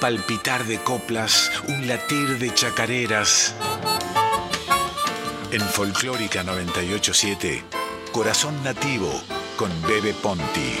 [0.00, 3.54] palpitar de coplas, un latir de chacareras.
[5.52, 7.62] En Folclórica 987,
[8.10, 9.12] Corazón Nativo
[9.56, 10.78] con Bebe Ponti.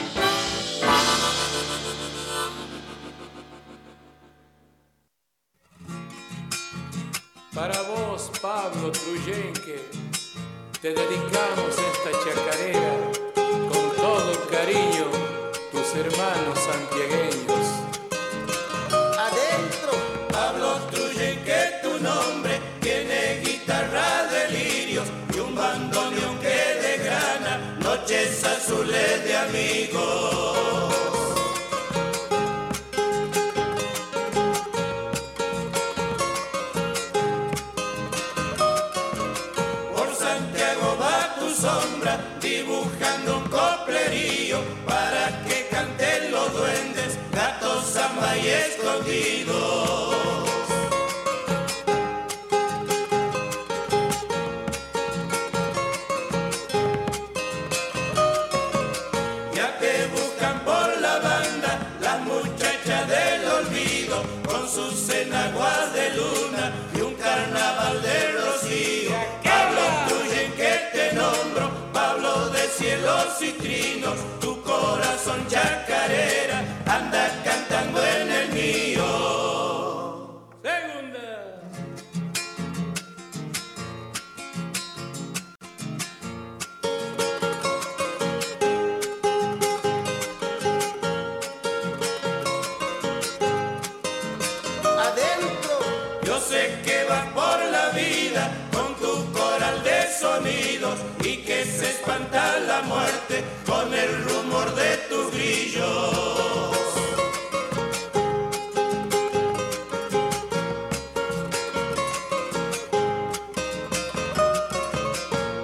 [7.54, 9.99] Para vos, Pablo Truyenque,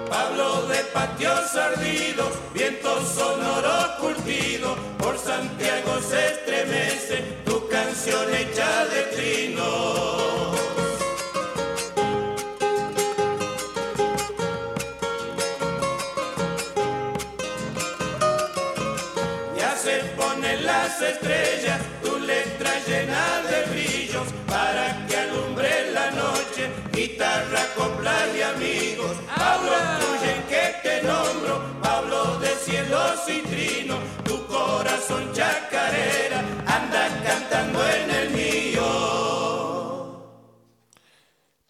[0.08, 9.02] Pablo de patios ardidos, viento sonoro curtido, por Santiago se estremece tu canción hecha de
[9.16, 10.25] trino.
[20.86, 28.42] Las estrellas, tu letra llena de brillos, para que alumbre la noche, guitarra, copla y
[28.42, 29.16] amigos.
[29.34, 37.80] Pablo Truyen que te nombro, Pablo de cielos y trino, tu corazón chacarera anda cantando
[37.88, 38.86] en el mío.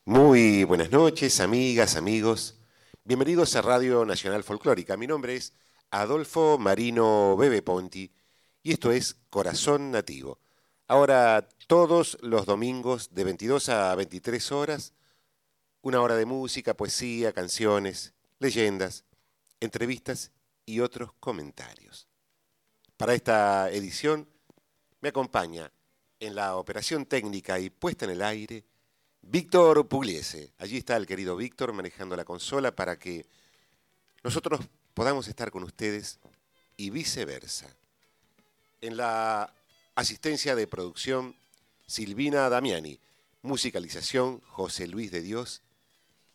[0.05, 2.61] Muy buenas noches, amigas, amigos.
[3.05, 4.99] Bienvenidos a Radio Nacional Folclórica.
[4.99, 5.55] Mi nombre es
[5.91, 8.13] Adolfo Marino Bebe Ponti
[8.67, 10.41] y esto es Corazón Nativo.
[10.89, 14.93] Ahora, todos los domingos de 22 a 23 horas,
[15.83, 19.05] una hora de música, poesía, canciones, leyendas,
[19.61, 20.33] entrevistas
[20.65, 22.09] y otros comentarios.
[22.97, 24.29] Para esta edición
[25.01, 25.71] me acompaña
[26.19, 28.65] en la operación técnica y puesta en el aire
[29.23, 30.55] Víctor Pugliese.
[30.59, 33.27] Allí está el querido Víctor manejando la consola para que
[34.25, 34.59] nosotros
[34.93, 36.19] podamos estar con ustedes
[36.77, 37.69] y viceversa.
[38.81, 39.53] En la
[39.95, 41.35] asistencia de producción,
[41.87, 43.01] Silvina Damiani.
[43.43, 45.63] Musicalización, José Luis de Dios.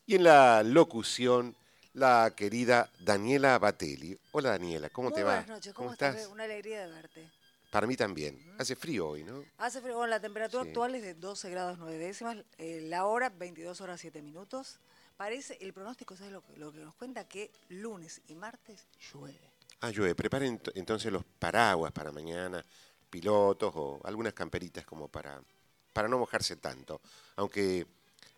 [0.05, 1.55] Y en la locución,
[1.93, 4.17] la querida Daniela Batelli.
[4.31, 5.31] Hola Daniela, ¿cómo Muy te va?
[5.35, 6.27] Buenas noches, ¿cómo, estás?
[6.27, 7.29] Una alegría de verte.
[7.69, 8.39] Para mí también.
[8.57, 9.43] Hace frío hoy, ¿no?
[9.57, 10.69] Hace frío, bueno, la temperatura Sí.
[10.69, 14.79] actual es de 12 grados 9 décimas, eh, la hora 22 horas 7 minutos.
[15.17, 17.27] Parece, el pronóstico, ¿sabes lo que nos cuenta?
[17.27, 19.50] Que lunes y martes llueve.
[19.81, 20.15] Ah, llueve.
[20.15, 22.63] Preparen ent- entonces los paraguas para mañana,
[23.09, 25.41] pilotos o algunas camperitas como para,
[25.93, 27.01] para no mojarse tanto.
[27.35, 27.87] Aunque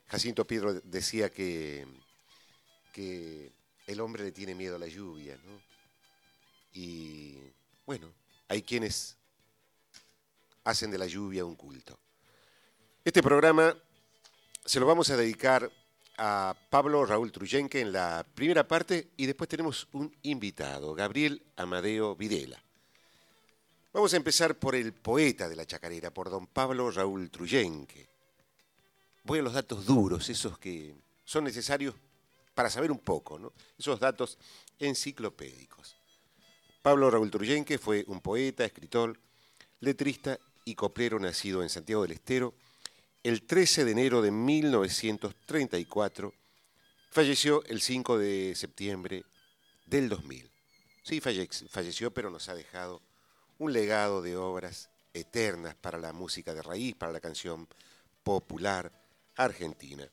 [0.08, 1.86] Jacinto Piedro decía que,
[2.94, 3.52] que
[3.88, 5.62] el hombre le tiene miedo a la lluvia, ¿no?
[6.74, 7.38] Y
[7.86, 8.12] bueno,
[8.48, 9.18] hay quienes
[10.64, 12.00] hacen de la lluvia un culto.
[13.04, 13.76] Este programa
[14.66, 15.70] se lo vamos a dedicar
[16.18, 22.16] a Pablo Raúl Truyenque en la primera parte y después tenemos un invitado, Gabriel Amadeo
[22.16, 22.62] Videla.
[23.92, 28.08] Vamos a empezar por el poeta de la chacarera, por don Pablo Raúl Truyenque.
[29.24, 31.96] Voy a los datos duros, esos que son necesarios
[32.54, 34.38] para saber un poco, esos datos
[34.80, 35.96] enciclopédicos.
[36.82, 39.20] Pablo Raúl Truyenque fue un poeta, escritor,
[39.80, 42.54] letrista y coplero nacido en Santiago del Estero
[43.24, 46.34] el 13 de enero de 1934.
[47.12, 49.24] Falleció el 5 de septiembre
[49.86, 50.50] del 2000.
[51.04, 53.02] Sí, falle- falleció, pero nos ha dejado
[53.60, 57.68] un legado de obras eternas para la música de raíz, para la canción
[58.24, 58.92] popular
[59.36, 60.08] argentina.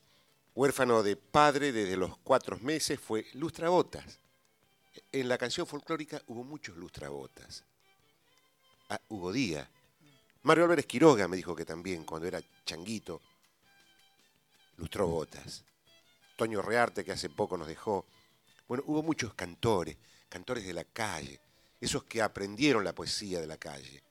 [0.54, 4.18] Huérfano de padre desde los cuatro meses fue lustrabotas.
[5.12, 7.64] En la canción folclórica hubo muchos lustrabotas.
[8.90, 9.68] Ah, Hugo Díaz.
[10.42, 13.20] Mario Álvarez Quiroga me dijo que también, cuando era changuito,
[14.78, 15.64] lustró botas.
[16.36, 18.06] Toño Rearte, que hace poco nos dejó.
[18.66, 19.98] Bueno, hubo muchos cantores,
[20.30, 21.38] cantores de la calle,
[21.78, 24.02] esos que aprendieron la poesía de la calle.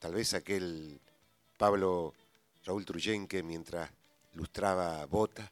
[0.00, 1.00] Tal vez aquel
[1.56, 2.12] Pablo
[2.64, 3.88] Raúl Truyenque, mientras
[4.34, 5.48] lustraba botas,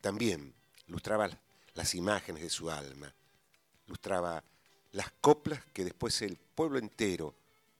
[0.00, 0.54] también
[0.86, 1.28] lustraba
[1.74, 3.12] las imágenes de su alma,
[3.86, 4.42] lustraba
[4.92, 7.34] las coplas que después el pueblo entero,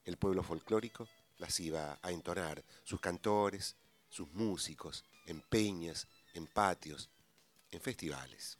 [0.04, 1.08] el pueblo folclórico,
[1.42, 3.74] las iba a entonar, sus cantores,
[4.08, 7.10] sus músicos, en peñas, en patios,
[7.72, 8.58] en festivales.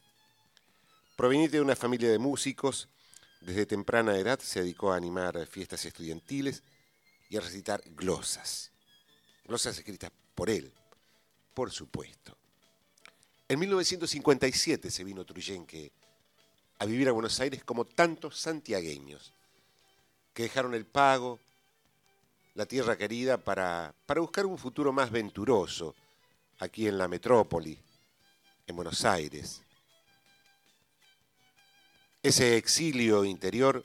[1.17, 2.89] Proveniente de una familia de músicos,
[3.41, 6.65] desde temprana edad se dedicó a animar fiestas estudiantiles
[7.31, 8.73] y a recitar glosas.
[9.45, 10.73] Glosas escritas por él,
[11.55, 12.37] por supuesto.
[13.49, 15.93] En 1957 se vino Truyenque
[16.81, 19.33] a vivir a Buenos Aires como tantos santiagueños
[20.35, 21.39] que dejaron el pago,
[22.55, 25.95] la tierra querida, para, para buscar un futuro más venturoso
[26.59, 27.79] aquí en la metrópoli,
[28.67, 29.63] en Buenos Aires.
[32.23, 33.85] Ese exilio interior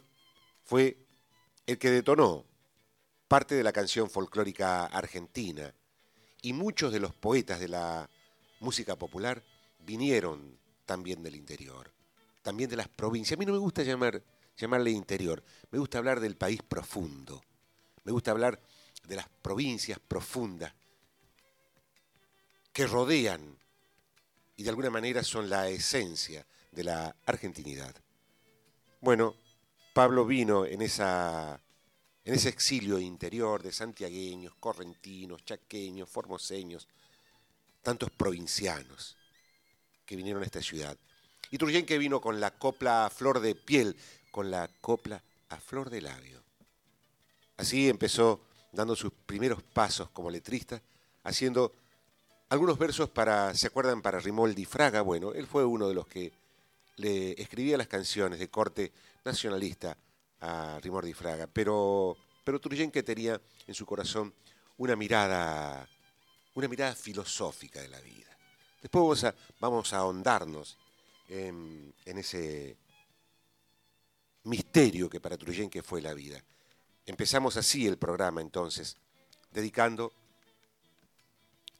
[0.63, 0.97] fue
[1.65, 2.45] el que detonó
[3.27, 5.73] parte de la canción folclórica argentina
[6.41, 8.09] y muchos de los poetas de la
[8.59, 9.41] música popular
[9.79, 11.91] vinieron también del interior,
[12.41, 13.37] también de las provincias.
[13.37, 14.21] A mí no me gusta llamar,
[14.55, 17.43] llamarle interior, me gusta hablar del país profundo,
[18.07, 18.57] me gusta hablar
[19.03, 20.73] de las provincias profundas
[22.71, 23.59] que rodean
[24.55, 27.93] y de alguna manera son la esencia de la argentinidad.
[29.01, 29.35] Bueno,
[29.93, 31.59] Pablo vino en, ese
[32.47, 36.87] exilio interior de santiagueños, correntinos, chaqueños, formoseños,
[37.81, 39.17] tantos provincianos
[40.05, 40.97] que vinieron a esta ciudad.
[41.51, 43.97] Y que vino con la copla a flor de piel,
[44.31, 46.47] con la copla a flor de labio.
[47.57, 50.81] Así empezó dando sus primeros pasos como letrista,
[51.23, 51.73] haciendo
[52.49, 54.01] algunos versos para, ¿se acuerdan?
[54.01, 55.01] Para Rimoldi Fraga.
[55.01, 56.31] Bueno, él fue uno de los que
[56.97, 58.91] le escribía las canciones de corte
[59.25, 59.97] nacionalista
[60.41, 64.33] a Rimoldi Fraga, pero, pero tenía en su corazón
[64.77, 65.87] una mirada,
[66.53, 68.27] una mirada filosófica de la vida.
[68.81, 70.77] Después vamos a, vamos a ahondarnos
[71.27, 72.77] en, en, ese
[74.43, 76.41] misterio que para Truyenque fue la vida.
[77.07, 78.97] Empezamos así el programa entonces,
[79.51, 80.11] dedicando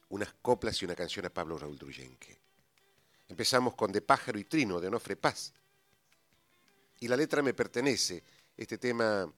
[0.10, 2.40] unas coplas y una canción a Pablo Raúl Truyenque.
[3.28, 5.54] Empezamos con De pájaro y trino de Onofre Paz.
[7.02, 8.24] Y la letra me pertenece.
[8.56, 9.30] Este tema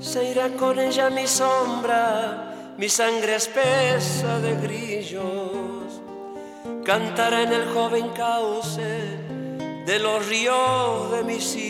[0.00, 6.00] se irá con ella mi sombra, mi sangre espesa de grillos,
[6.86, 9.18] cantará en el joven cauce
[9.84, 11.67] de los ríos de mis hijos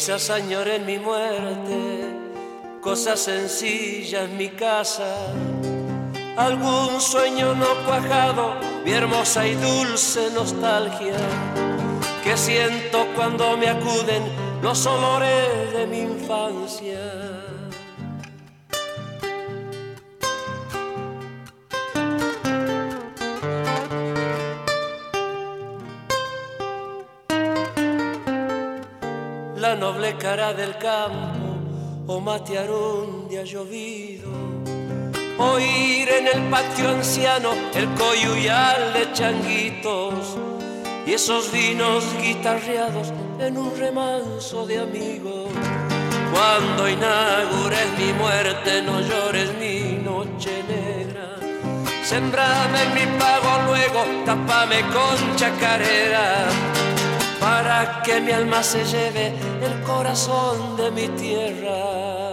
[0.00, 2.08] Quizás en mi muerte,
[2.80, 5.14] cosas sencillas mi casa,
[6.38, 11.18] algún sueño no cuajado, mi hermosa y dulce nostalgia,
[12.24, 14.22] que siento cuando me acuden
[14.62, 17.49] los olores de mi infancia.
[30.36, 31.58] Del campo
[32.06, 34.30] o matearón de ha llovido.
[35.38, 40.38] Oír en el patio anciano el coyuyal de changuitos
[41.04, 45.48] y esos vinos guitarreados en un remanso de amigos.
[46.32, 51.40] Cuando inaugures mi muerte, no llores mi noche negra.
[52.04, 56.46] Sembrame en mi pago luego, tapame con chacarera,
[57.40, 59.32] para que mi alma se lleve
[59.62, 62.30] el corazón de mi tierra.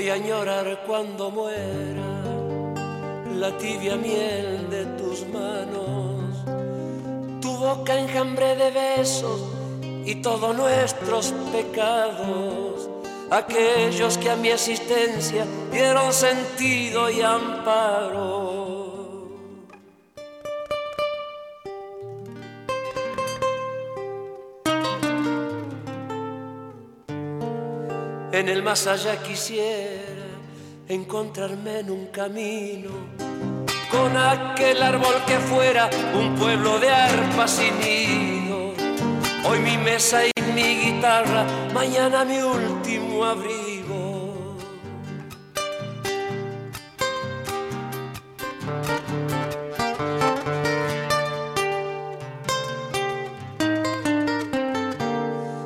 [0.00, 2.10] voy a llorar cuando muera
[3.36, 6.42] la tibia miel de tus manos,
[7.42, 9.42] tu boca enjambre de besos
[10.06, 12.54] y todos nuestros pecados,
[13.30, 18.60] aquellos que a mi existencia dieron sentido y amparo.
[28.32, 30.00] En el más allá quisiera
[30.88, 32.90] encontrarme en un camino
[33.90, 38.72] con aquel árbol que fuera un pueblo de arpas y nido.
[39.48, 44.56] Hoy mi mesa mi guitarra, mañana mi último abrigo.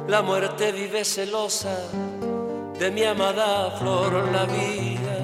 [0.09, 1.76] La muerte vive celosa
[2.78, 5.16] de mi amada flor la vida.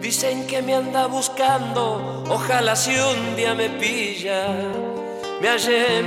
[0.00, 4.48] Dicen que me anda buscando, ojalá si un día me pilla,
[5.40, 6.02] me hallé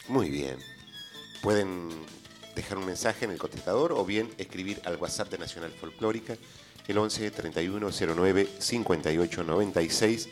[0.09, 0.59] Muy bien.
[1.41, 1.89] Pueden
[2.57, 6.35] dejar un mensaje en el contestador o bien escribir al WhatsApp de Nacional Folclórica
[6.87, 10.29] el 11 31 09 58 96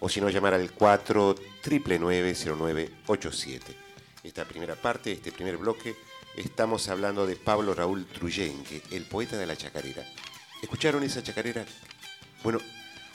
[0.00, 3.76] o si no llamar al 4 0987.
[4.24, 5.94] Esta primera parte, este primer bloque,
[6.36, 10.02] estamos hablando de Pablo Raúl Truyenque, el poeta de la chacarera.
[10.62, 11.66] ¿Escucharon esa chacarera?
[12.42, 12.60] Bueno,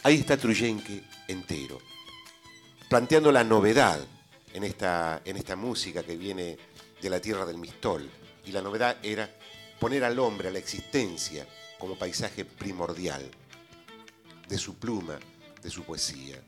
[0.04, 1.80] ahí está Truyenque entero,
[2.88, 4.00] planteando la novedad
[4.54, 6.58] en esta, en esta música que viene
[7.02, 8.08] de la tierra del Mistol.
[8.48, 9.30] Y la novedad era
[9.78, 11.46] poner al hombre, a la existencia,
[11.78, 13.30] como paisaje primordial
[14.48, 15.20] de su pluma,
[15.62, 16.42] de su poesía.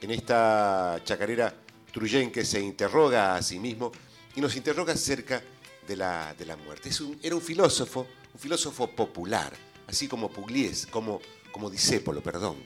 [0.00, 1.52] En esta chacarera,
[1.92, 3.90] Truyenque se interroga a sí mismo
[4.36, 5.42] y nos interroga acerca
[5.86, 6.90] de la, de la muerte.
[7.22, 9.52] Era un filósofo, un filósofo popular,
[9.88, 12.56] así como Pugliese, como, como Disépolo, perdón.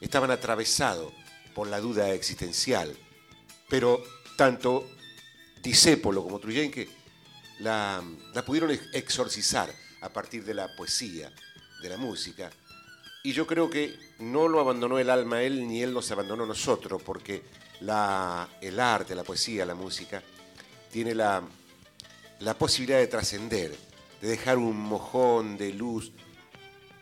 [0.00, 1.12] Estaban atravesados
[1.54, 2.94] por la duda existencial,
[3.68, 4.02] pero
[4.36, 4.86] tanto
[5.62, 6.97] Disépolo como Truyenque
[7.60, 8.02] la,
[8.34, 11.32] la pudieron exorcizar a partir de la poesía,
[11.82, 12.50] de la música.
[13.22, 17.02] Y yo creo que no lo abandonó el alma él, ni él nos abandonó nosotros,
[17.02, 17.42] porque
[17.80, 20.22] la, el arte, la poesía, la música,
[20.90, 21.42] tiene la,
[22.40, 23.76] la posibilidad de trascender,
[24.20, 26.12] de dejar un mojón de luz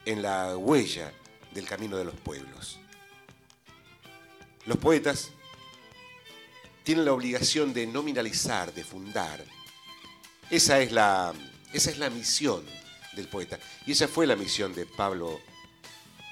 [0.04, 1.12] en la huella
[1.52, 2.78] del camino de los pueblos.
[4.64, 5.30] Los poetas
[6.82, 9.44] tienen la obligación de nominalizar, de fundar.
[10.50, 11.32] Esa es la,
[11.72, 12.64] esa es la misión
[13.14, 13.58] del poeta.
[13.86, 15.40] Y esa fue la misión de Pablo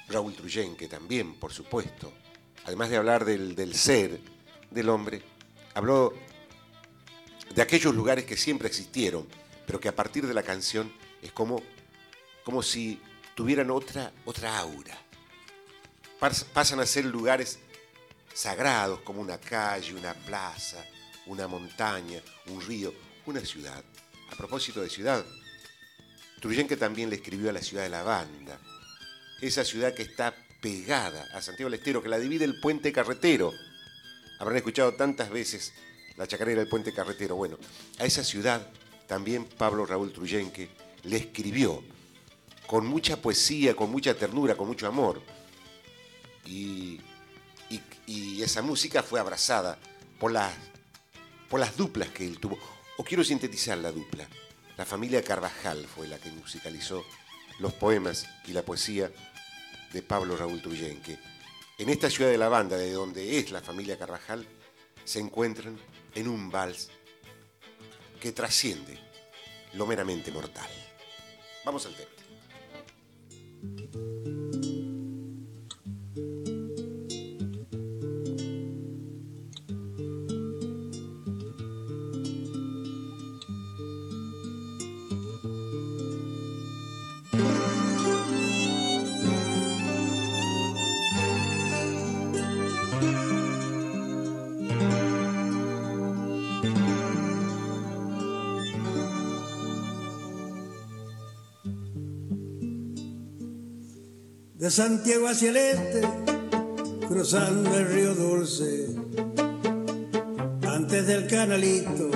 [0.09, 2.13] Raúl Truyenque también, por supuesto.
[2.65, 4.21] Además de hablar del, del ser
[4.71, 5.23] del hombre,
[5.75, 6.15] habló
[7.55, 9.27] de aquellos lugares que siempre existieron,
[9.67, 10.93] pero que a partir de la canción
[11.23, 11.63] es como,
[12.45, 13.01] como si
[13.35, 14.97] tuvieran otra, otra aura.
[16.21, 17.59] Pas- Pasan a ser lugares
[18.33, 20.85] sagrados como una calle, una plaza,
[21.27, 22.93] una montaña, un río,
[23.27, 23.83] una ciudad.
[24.35, 25.25] A propósito de ciudad,
[26.41, 28.59] Truyenque también le escribió a la ciudad de la banda,
[29.41, 33.53] esa ciudad que está pegada a Santiago del Estero, que la divide el puente carretero.
[34.41, 35.73] Habrán escuchado tantas veces
[36.17, 37.37] la chacarera del puente carretero.
[37.37, 37.59] Bueno,
[38.01, 38.67] a esa ciudad
[39.07, 40.69] también Pablo Raúl Truyenque
[41.05, 41.85] le escribió
[42.67, 45.23] con mucha poesía, con mucha ternura, con mucho amor.
[46.45, 47.01] Y,
[48.43, 49.79] esa música fue abrazada
[50.19, 50.53] por las,
[51.49, 52.74] por las duplas que él tuvo.
[52.97, 54.29] O quiero sintetizar la dupla.
[54.77, 57.05] La familia Carvajal fue la que musicalizó
[57.59, 59.11] los poemas y la poesía
[59.93, 61.19] de Pablo Raúl Truyenque.
[61.79, 64.47] En esta ciudad de la banda, de donde es la familia Carvajal,
[65.05, 65.79] se encuentran
[66.15, 66.91] en un vals
[68.21, 68.99] que trasciende
[69.75, 70.71] lo meramente mortal.
[71.65, 72.11] Vamos al tema.
[104.55, 106.01] De Santiago hacia el este,
[107.09, 108.89] cruzando el río Dulce.
[110.67, 112.11] Antes del canalito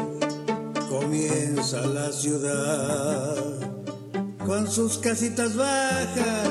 [0.89, 3.37] comienza la ciudad,
[4.47, 6.49] con sus casitas bajas,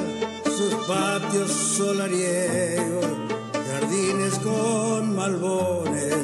[0.58, 3.06] sus patios solariegos,
[3.72, 6.16] jardines con malbones,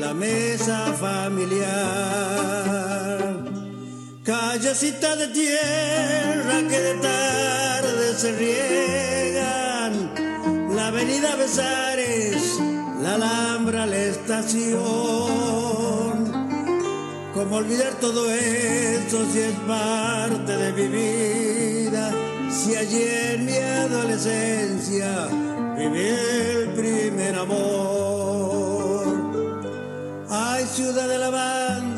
[0.00, 2.83] la mesa familiar.
[4.54, 9.92] Callecita de tierra que de tarde se riegan,
[10.76, 12.60] la avenida Besares,
[13.02, 14.78] la Alhambra, la estación.
[17.34, 22.12] ¿Cómo olvidar todo esto si es parte de mi vida?
[22.48, 25.26] Si ayer en mi adolescencia
[25.76, 29.04] viví el primer amor.
[30.30, 31.93] Ay, ciudad de la banda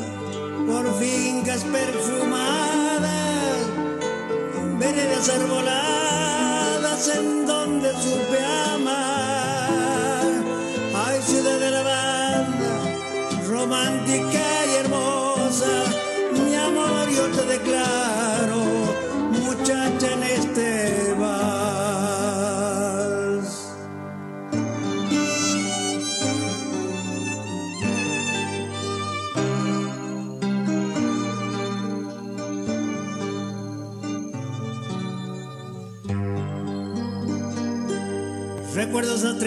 [0.99, 3.11] fincas perfumadas,
[4.79, 8.37] veredas arboladas en donde supe.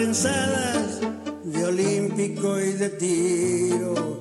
[0.01, 4.19] De olímpico y de tiro,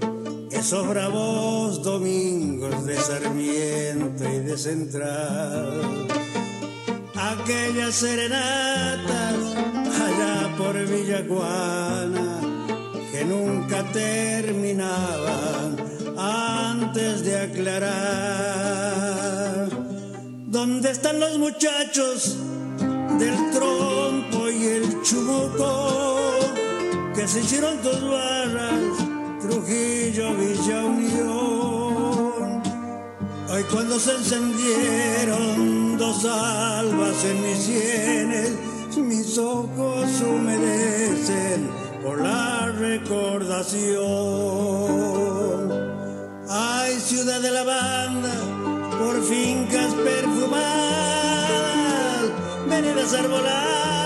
[0.51, 6.07] esos bravos domingos de Sarmiento y de Central,
[7.14, 9.37] aquellas serenatas
[10.03, 12.40] allá por Villaguana
[13.11, 15.77] que nunca terminaban
[16.19, 18.51] antes de aclarar.
[20.47, 22.37] ¿Dónde están los muchachos
[23.19, 24.39] del trompo
[25.03, 26.29] chumuco
[27.15, 28.97] que se hicieron dos barras,
[29.41, 32.63] Trujillo, Villa Unión.
[33.49, 38.53] Hoy cuando se encendieron dos albas en mis sienes,
[38.97, 41.69] mis ojos humedecen
[42.05, 44.01] por la recordación.
[46.49, 48.35] Ay, ciudad de la banda,
[48.99, 50.61] por fincas perfumadas,
[52.69, 54.00] veredas arboladas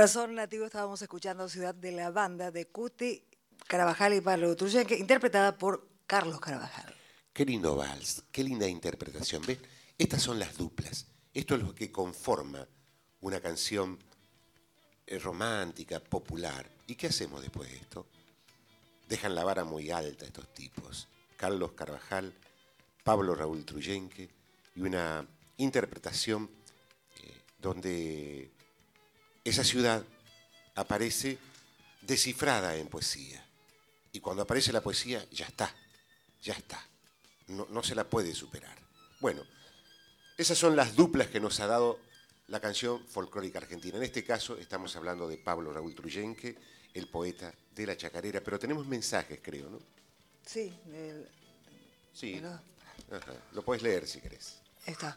[0.00, 3.22] Corazón Nativo estábamos escuchando Ciudad de la Banda de Cuti
[3.66, 6.94] Carabajal y Pablo Truyenque, interpretada por Carlos Carabajal.
[7.34, 9.42] Qué lindo vals, qué linda interpretación.
[9.46, 9.58] ¿Ves?
[9.98, 11.06] Estas son las duplas.
[11.34, 12.66] Esto es lo que conforma
[13.20, 13.98] una canción
[15.06, 16.66] eh, romántica, popular.
[16.86, 18.06] ¿Y qué hacemos después de esto?
[19.06, 21.08] dejan la vara muy alta estos tipos.
[21.36, 22.32] Carlos Carvajal,
[23.04, 24.30] Pablo Raúl Truyenque
[24.74, 25.26] y una
[25.58, 26.48] interpretación
[27.22, 28.50] eh, donde
[29.44, 30.04] esa ciudad
[30.74, 31.38] aparece
[32.02, 33.44] descifrada en poesía.
[34.12, 35.74] Y cuando aparece la poesía, ya está,
[36.42, 36.84] ya está.
[37.48, 38.76] No, no se la puede superar.
[39.20, 39.42] Bueno,
[40.36, 41.98] esas son las duplas que nos ha dado
[42.48, 43.96] la canción folclórica argentina.
[43.96, 46.56] En este caso estamos hablando de Pablo Raúl Truyenque,
[46.94, 49.78] el poeta de la chacarera, pero tenemos mensajes, creo, ¿no?
[50.44, 50.72] Sí.
[52.12, 52.42] sí.
[53.52, 54.58] Lo puedes leer si querés.
[54.84, 55.16] Está.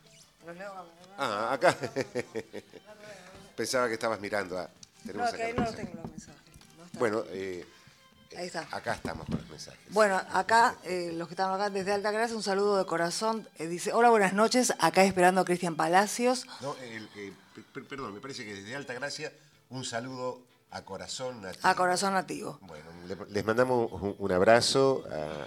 [1.17, 1.75] Ah, acá.
[3.55, 4.57] Pensaba que estabas mirando.
[4.57, 4.69] A...
[5.13, 6.41] no, acá no tengo los mensajes.
[6.93, 7.65] bueno, eh,
[8.37, 8.67] Ahí está.
[8.71, 9.79] Acá estamos con los mensajes.
[9.89, 13.47] Bueno, acá, eh, los que están acá desde Alta Gracia, un saludo de corazón.
[13.57, 16.45] Eh, dice, hola, buenas noches, acá esperando a Cristian Palacios.
[16.61, 16.75] No,
[17.87, 19.31] perdón, me parece que desde Alta Gracia,
[19.69, 21.67] un saludo a corazón nativo.
[21.67, 22.57] A corazón nativo.
[22.61, 22.85] Bueno,
[23.29, 25.45] les mandamos un, abrazo a,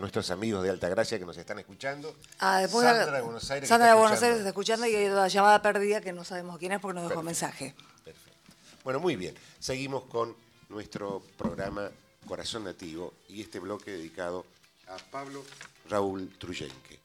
[0.00, 2.16] nuestros amigos de Alta Gracia que nos están escuchando.
[2.40, 3.68] Ah, Sandra de Buenos Aires.
[3.68, 6.72] Sandra de Buenos Aires está escuchando y hay una llamada perdida que no sabemos quién
[6.72, 7.74] es porque nos dejó mensaje.
[8.04, 8.38] Perfecto.
[8.82, 9.34] Bueno, muy bien.
[9.60, 10.34] Seguimos con
[10.68, 11.90] nuestro programa
[12.26, 14.46] Corazón Nativo y este bloque dedicado
[14.88, 15.44] a Pablo
[15.88, 17.00] Raúl Truyenque.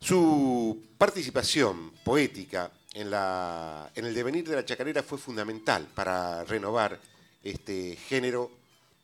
[0.00, 7.00] Su participación poética en, la, en, el devenir de la chacarera fue fundamental para renovar
[7.42, 8.50] este género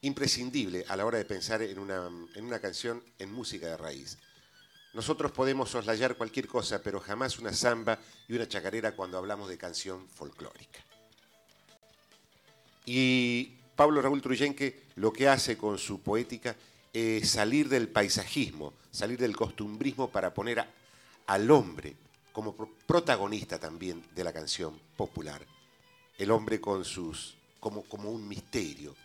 [0.03, 4.19] imprescindible a la hora de pensar en una, en una canción en música de raíz.
[4.93, 9.57] Nosotros podemos soslayar cualquier cosa, pero jamás una samba y una chacarera cuando hablamos de
[9.57, 10.81] canción folclórica.
[12.87, 16.57] Y Pablo Raúl Truyenque lo que hace con su poética
[16.93, 20.67] es salir del paisajismo, salir del costumbrismo para poner
[21.27, 21.95] al hombre
[22.33, 25.47] como protagonista también de la canción popular.
[26.19, 28.97] El hombre con sus, como, como un misterio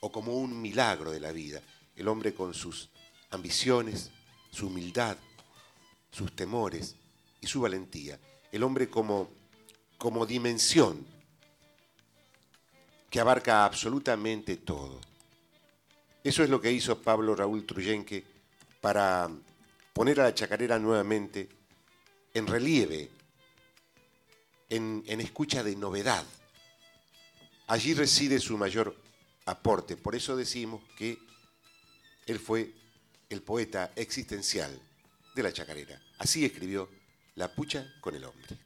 [0.00, 1.62] o como un milagro de la vida.
[1.96, 2.88] El hombre con sus
[3.30, 4.10] ambiciones,
[4.50, 5.16] su humildad,
[6.10, 6.96] sus temores
[7.40, 8.18] y su valentía.
[8.50, 9.30] El hombre como,
[9.98, 11.06] como dimensión
[13.08, 15.00] que abarca absolutamente todo.
[16.22, 18.24] Eso es lo que hizo Pablo Raúl Truyenque
[18.80, 19.28] para
[19.92, 21.48] poner a la chacarera nuevamente
[22.32, 23.10] en relieve,
[24.68, 26.24] en, en, escucha de novedad.
[27.66, 28.94] Allí reside su mayor
[29.46, 29.96] aporte.
[29.96, 31.18] Por eso decimos que
[32.26, 32.72] él fue
[33.28, 34.80] el poeta existencial
[35.34, 36.00] de la chacarera.
[36.18, 36.88] Así escribió
[37.34, 38.58] La pucha con el hombre.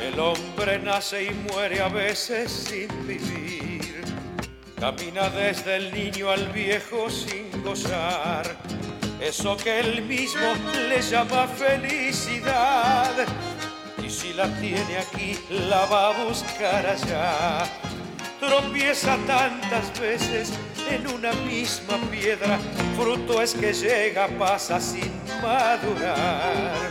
[0.00, 3.71] El hombre nace y muere a veces sin vivir.
[4.82, 8.56] Camina desde el niño al viejo sin gozar.
[9.20, 10.54] Eso que él mismo
[10.88, 13.14] le llama felicidad.
[14.04, 17.62] Y si la tiene aquí, la va a buscar allá.
[18.40, 20.52] Tropieza tantas veces
[20.90, 22.58] en una misma piedra.
[22.96, 26.90] Fruto es que llega, pasa sin madurar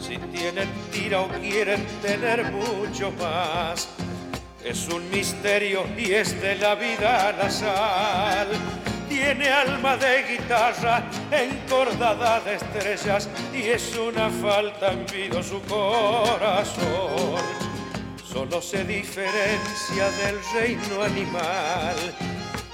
[0.00, 3.86] si tienen tira o quieren tener mucho más.
[4.64, 8.48] Es un misterio y es de la vida la sal.
[9.08, 17.40] Tiene alma de guitarra encordada de estrellas y es una falta en vida su corazón.
[18.22, 21.96] Solo se diferencia del reino animal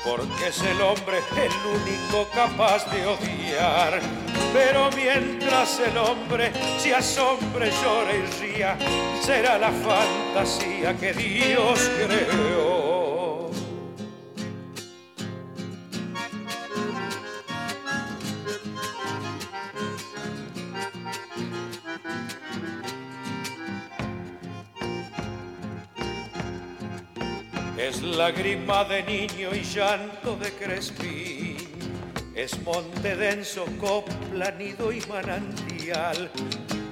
[0.06, 4.00] porque es el hombre el único capaz de odiar.
[4.52, 8.78] Pero mientras el hombre se asombre, llore y ría,
[9.20, 12.75] será la fantasía que Dios creó.
[28.26, 31.58] Lágrima de niño y llanto de crespín.
[32.34, 36.28] Es monte denso, copla, nido y manantial.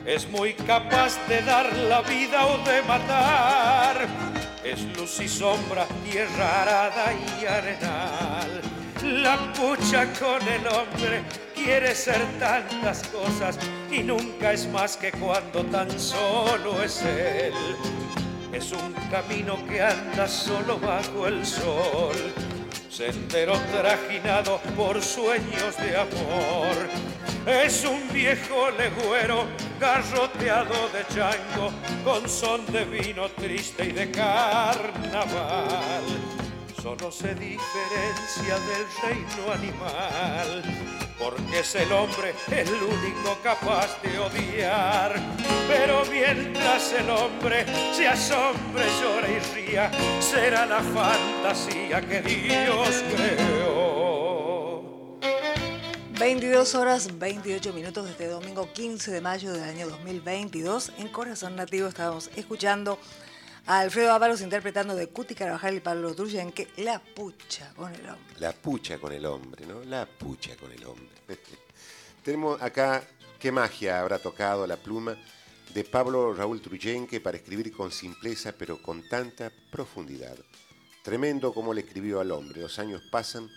[0.06, 4.06] Es muy capaz de dar la vida o de matar.
[4.62, 8.60] Es luz y sombra, tierra arada y arenal.
[9.02, 13.58] La pucha con el hombre quiere ser tantas cosas
[13.90, 17.54] y nunca es más que cuando tan solo es él
[18.54, 22.14] es un camino que anda solo bajo el sol,
[22.88, 26.88] sendero trajinado por sueños de amor.
[27.46, 29.46] Es un viejo legüero
[29.80, 31.72] garroteado de chango,
[32.04, 36.04] con son de vino triste y de carnaval.
[36.80, 40.62] solo se diferencia del reino animal,
[41.18, 45.14] porque es el hombre el único capaz de odiar.
[45.68, 53.74] Pero mientras el hombre se asombre, llora y ría, será la fantasía que Dios creó.
[56.18, 60.92] 22 horas 28 minutos de este domingo 15 de mayo del año 2022.
[60.98, 62.98] En Corazón Nativo estábamos escuchando
[63.66, 66.14] Alfredo Ábalos interpretando de Cuti Carvajal y Pablo
[66.54, 68.34] que La pucha con el hombre.
[68.38, 69.82] La pucha con el hombre, ¿no?
[69.84, 71.08] La pucha con el hombre.
[72.22, 73.02] Tenemos acá
[73.40, 75.16] qué magia habrá tocado la pluma
[75.72, 80.36] de Pablo Raúl Truyenque para escribir con simpleza pero con tanta profundidad.
[81.02, 82.60] Tremendo como le escribió al hombre.
[82.60, 83.48] Los años pasan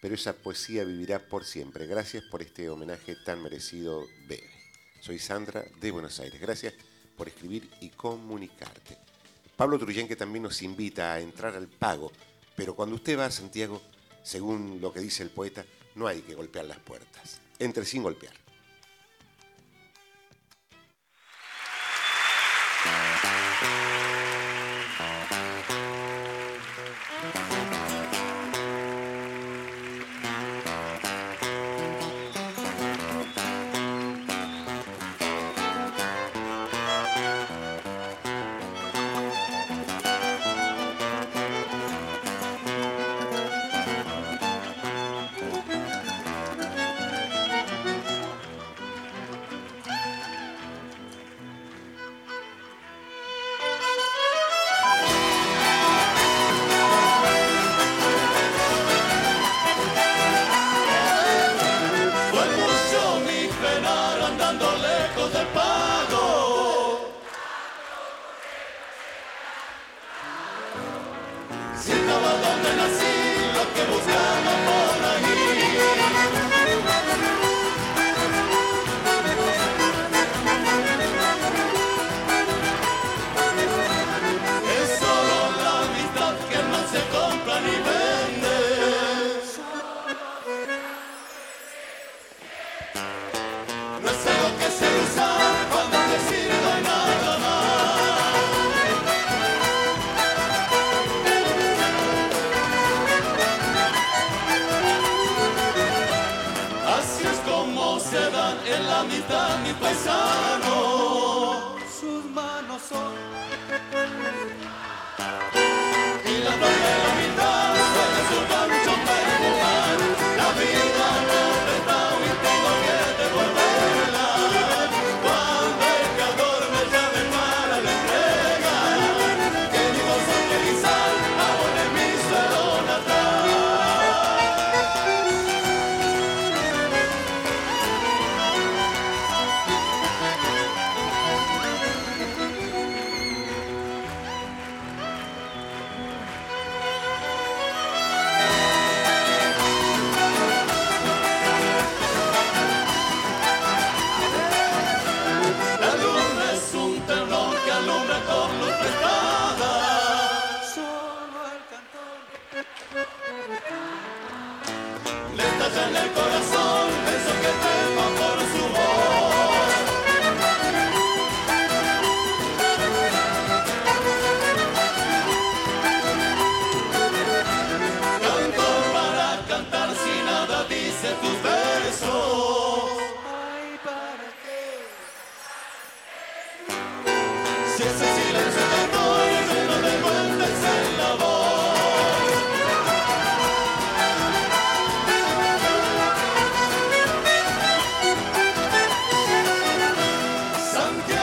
[0.00, 1.86] pero esa poesía vivirá por siempre.
[1.86, 4.50] Gracias por este homenaje tan merecido, Bebe.
[5.00, 6.40] Soy Sandra de Buenos Aires.
[6.40, 6.74] Gracias
[7.16, 9.11] por escribir y comunicarte.
[9.56, 12.10] Pablo Truyenque también nos invita a entrar al pago,
[12.56, 13.80] pero cuando usted va a Santiago,
[14.22, 17.40] según lo que dice el poeta, no hay que golpear las puertas.
[17.58, 18.41] Entre sin golpear.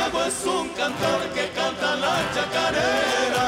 [0.10, 3.39] Santiago es un cantor que canta la chacarera.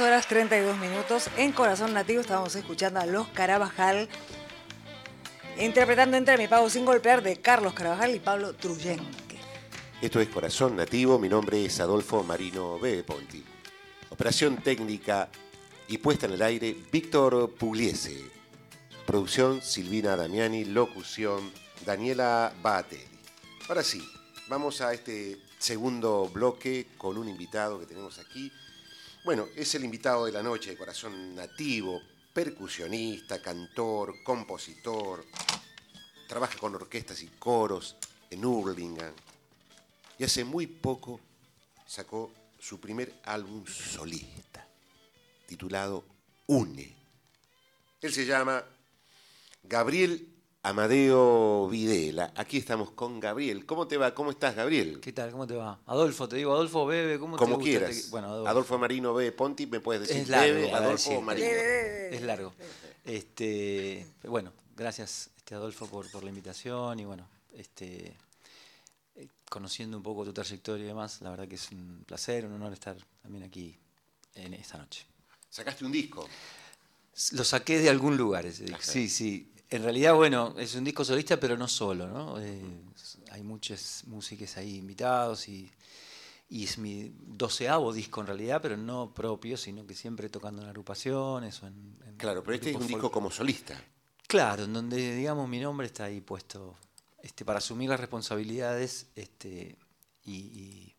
[0.00, 1.28] Horas 32 minutos.
[1.36, 4.08] En Corazón Nativo estábamos escuchando a Los Carabajal
[5.58, 9.38] interpretando Entre mi pago sin golpear de Carlos Carvajal y Pablo Truyenque.
[10.00, 13.04] Esto es Corazón Nativo, mi nombre es Adolfo Marino B.
[13.04, 13.44] Ponti.
[14.08, 15.28] Operación técnica
[15.88, 18.30] y puesta en el aire, Víctor Pugliese.
[19.06, 20.64] Producción, Silvina Damiani.
[20.64, 21.52] Locución,
[21.84, 23.02] Daniela Batelli.
[23.68, 24.02] Ahora sí,
[24.48, 28.50] vamos a este segundo bloque con un invitado que tenemos aquí.
[29.24, 35.24] Bueno, es el invitado de la noche de Corazón Nativo, percusionista, cantor, compositor,
[36.26, 37.94] trabaja con orquestas y coros
[38.30, 39.14] en Hurlingham
[40.18, 41.20] y hace muy poco
[41.86, 44.66] sacó su primer álbum solista,
[45.46, 46.04] titulado
[46.48, 46.92] Une.
[48.00, 48.64] Él se llama
[49.62, 50.31] Gabriel
[50.64, 52.32] Amadeo Videla.
[52.36, 53.66] Aquí estamos con Gabriel.
[53.66, 54.14] ¿Cómo te va?
[54.14, 55.00] ¿Cómo estás, Gabriel?
[55.00, 55.32] ¿Qué tal?
[55.32, 55.80] ¿Cómo te va?
[55.86, 58.10] Adolfo, te digo Adolfo Bebe, ¿cómo Como te quieras.
[58.10, 58.48] Bueno, Adolfo.
[58.48, 59.32] Adolfo Marino B.
[59.32, 61.20] Ponti, me puedes decir Es largo, Bebe, Adolfo.
[61.20, 61.48] Marino.
[61.48, 62.54] Es largo.
[63.04, 68.16] Este, bueno, gracias este, Adolfo por, por la invitación y bueno, este,
[69.16, 72.52] eh, conociendo un poco tu trayectoria y demás, la verdad que es un placer, un
[72.52, 73.76] honor estar también aquí
[74.36, 75.04] en esta noche.
[75.50, 76.28] Sacaste un disco.
[77.32, 78.80] Lo saqué de algún lugar ese disco.
[78.80, 79.48] Sí, sí.
[79.72, 82.38] En realidad, bueno, es un disco solista, pero no solo, ¿no?
[82.40, 82.60] Eh,
[83.30, 85.70] hay muchos músicos ahí invitados y,
[86.50, 90.68] y es mi doceavo disco en realidad, pero no propio, sino que siempre tocando en
[90.68, 91.96] agrupaciones o en...
[92.06, 93.82] en Claro, pero este es un disco como solista.
[94.26, 96.76] Claro, en donde, digamos, mi nombre está ahí puesto
[97.22, 99.78] este, para asumir las responsabilidades este,
[100.24, 100.94] y, y-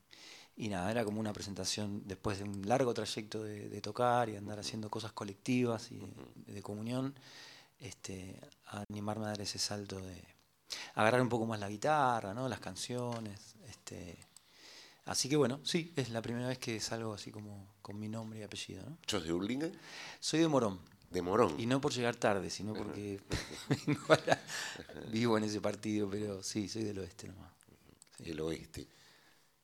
[0.55, 4.35] y nada, era como una presentación después de un largo trayecto de, de tocar y
[4.35, 7.13] andar haciendo cosas colectivas y de, de comunión,
[7.79, 10.23] este, a animarme a dar ese salto de
[10.95, 12.47] agarrar un poco más la guitarra, ¿no?
[12.47, 13.55] las canciones.
[13.67, 14.17] Este,
[15.05, 18.39] así que bueno, sí, es la primera vez que salgo así como con mi nombre
[18.39, 18.83] y apellido.
[18.89, 18.97] ¿no?
[19.07, 19.71] ¿Sos de Hurlingham?
[20.19, 20.79] Soy de Morón.
[21.09, 21.59] De Morón.
[21.59, 23.21] Y no por llegar tarde, sino porque
[25.11, 27.51] vivo en ese partido, pero sí, soy del oeste nomás.
[28.19, 28.87] El oeste.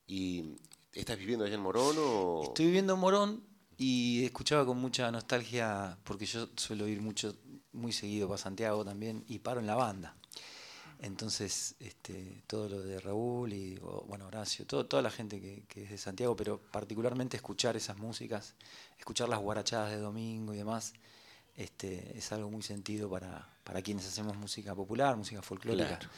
[0.05, 0.55] ¿Y
[0.93, 2.43] estás viviendo allá en Morón o...?
[2.43, 3.43] Estoy viviendo en Morón
[3.77, 7.35] y escuchaba con mucha nostalgia, porque yo suelo ir mucho,
[7.79, 10.15] muy seguido para Santiago también, y paro en la banda.
[11.01, 15.83] Entonces, este, todo lo de Raúl y bueno, Horacio, todo, toda la gente que, que
[15.83, 18.53] es de Santiago, pero particularmente escuchar esas músicas,
[18.97, 20.93] escuchar las guarachadas de domingo y demás,
[21.55, 25.99] este, es algo muy sentido para, para quienes hacemos música popular, música folclórica.
[25.99, 26.09] Claro.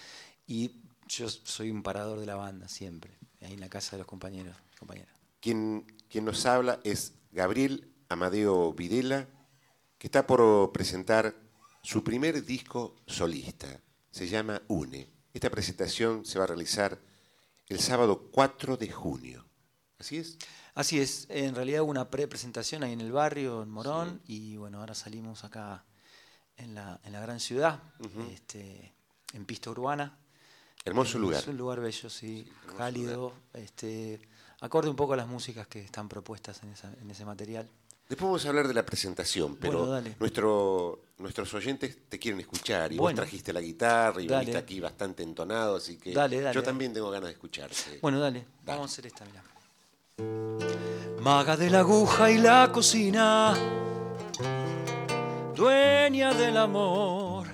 [0.48, 4.08] Y yo soy un parador de la banda siempre, ahí en la casa de los
[4.08, 5.14] compañeros, compañeras.
[5.40, 9.28] Quien, quien nos habla es Gabriel Amadeo Videla,
[9.98, 11.36] que está por presentar
[11.82, 13.80] su primer disco solista.
[14.12, 15.08] Se llama Une.
[15.34, 17.00] Esta presentación se va a realizar
[17.68, 19.46] el sábado 4 de junio.
[19.98, 20.38] ¿Así es?
[20.74, 24.80] Así es, en realidad hubo una pre-presentación ahí en el barrio, en Morón, y bueno,
[24.80, 25.86] ahora salimos acá
[26.58, 27.82] en la, en la gran ciudad,
[28.32, 28.94] este,
[29.34, 30.18] en pista urbana.
[30.86, 31.42] Hermoso lugar.
[31.42, 34.20] Es un lugar bello, sí, cálido, este,
[34.62, 37.70] acorde un poco a las músicas que están propuestas en, esa- en ese material.
[38.12, 42.92] Después vamos a hablar de la presentación, pero Bueno, nuestro, nuestros oyentes te quieren escuchar
[42.92, 44.42] y vos trajiste la guitarra y Dale.
[44.42, 46.66] viniste aquí bastante entonado, así que Dale, dale, yo dale.
[46.66, 48.00] también tengo ganas de escucharte.
[48.02, 49.42] Bueno, dale, vamos a hacer esta, mirá.
[51.22, 53.56] Maga de la aguja y la cocina,
[55.56, 57.48] dueña del amor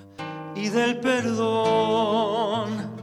[0.55, 2.95] y del perdón.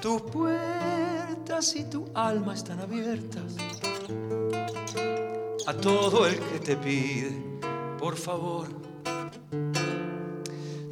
[0.00, 3.56] Tus puertas y tu alma están abiertas
[5.66, 7.32] a todo el que te pide,
[7.98, 8.68] por favor.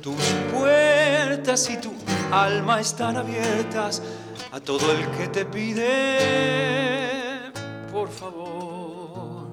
[0.01, 0.17] Tus
[0.53, 1.93] puertas y tu
[2.31, 4.03] alma están abiertas
[4.51, 7.53] a todo el que te pide,
[7.93, 9.49] por favor.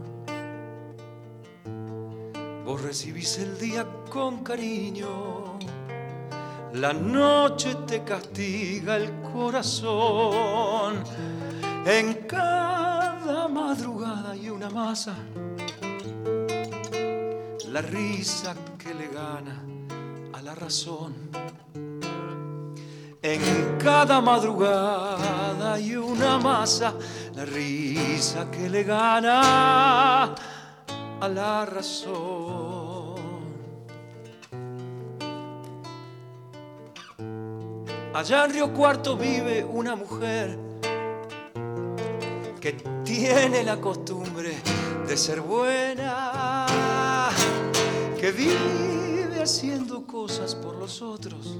[2.65, 5.59] Vos recibís el día con cariño,
[6.73, 11.03] la noche te castiga el corazón.
[11.85, 12.98] En cada
[13.47, 15.15] madrugada hay una masa,
[17.67, 19.63] la risa que le gana
[20.33, 21.13] a la razón.
[23.21, 26.93] En cada madrugada hay una masa,
[27.35, 30.33] la risa que le gana
[31.21, 33.19] a la razón.
[38.13, 40.57] Allá en Río Cuarto vive una mujer
[42.59, 44.57] que tiene la costumbre
[45.07, 47.37] de ser buena,
[48.19, 51.57] que vive haciendo cosas por los otros.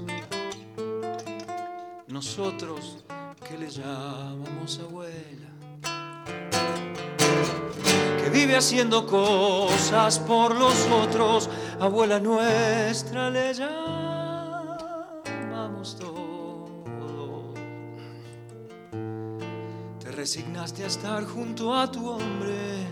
[2.08, 2.98] Nosotros
[3.48, 5.48] que le llamamos abuela,
[8.22, 11.48] que vive haciendo cosas por los otros,
[11.80, 13.99] abuela nuestra le llamamos
[20.30, 22.86] resignaste a estar junto a tu hombre,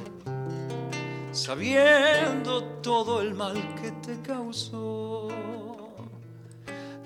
[1.31, 5.29] sabiendo todo el mal que te causó.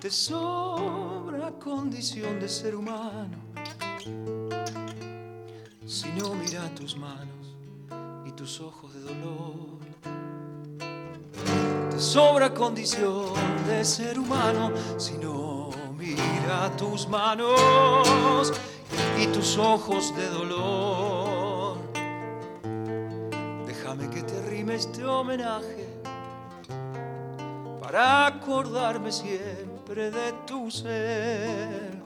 [0.01, 3.37] Te sobra condición de ser humano,
[5.85, 7.55] si no mira tus manos
[8.25, 9.81] y tus ojos de dolor.
[11.91, 13.35] Te sobra condición
[13.67, 18.51] de ser humano, si no mira tus manos
[19.19, 21.79] y tus ojos de dolor.
[23.67, 25.87] Déjame que te rime este homenaje
[27.81, 32.03] para acordarme siempre de tu ser.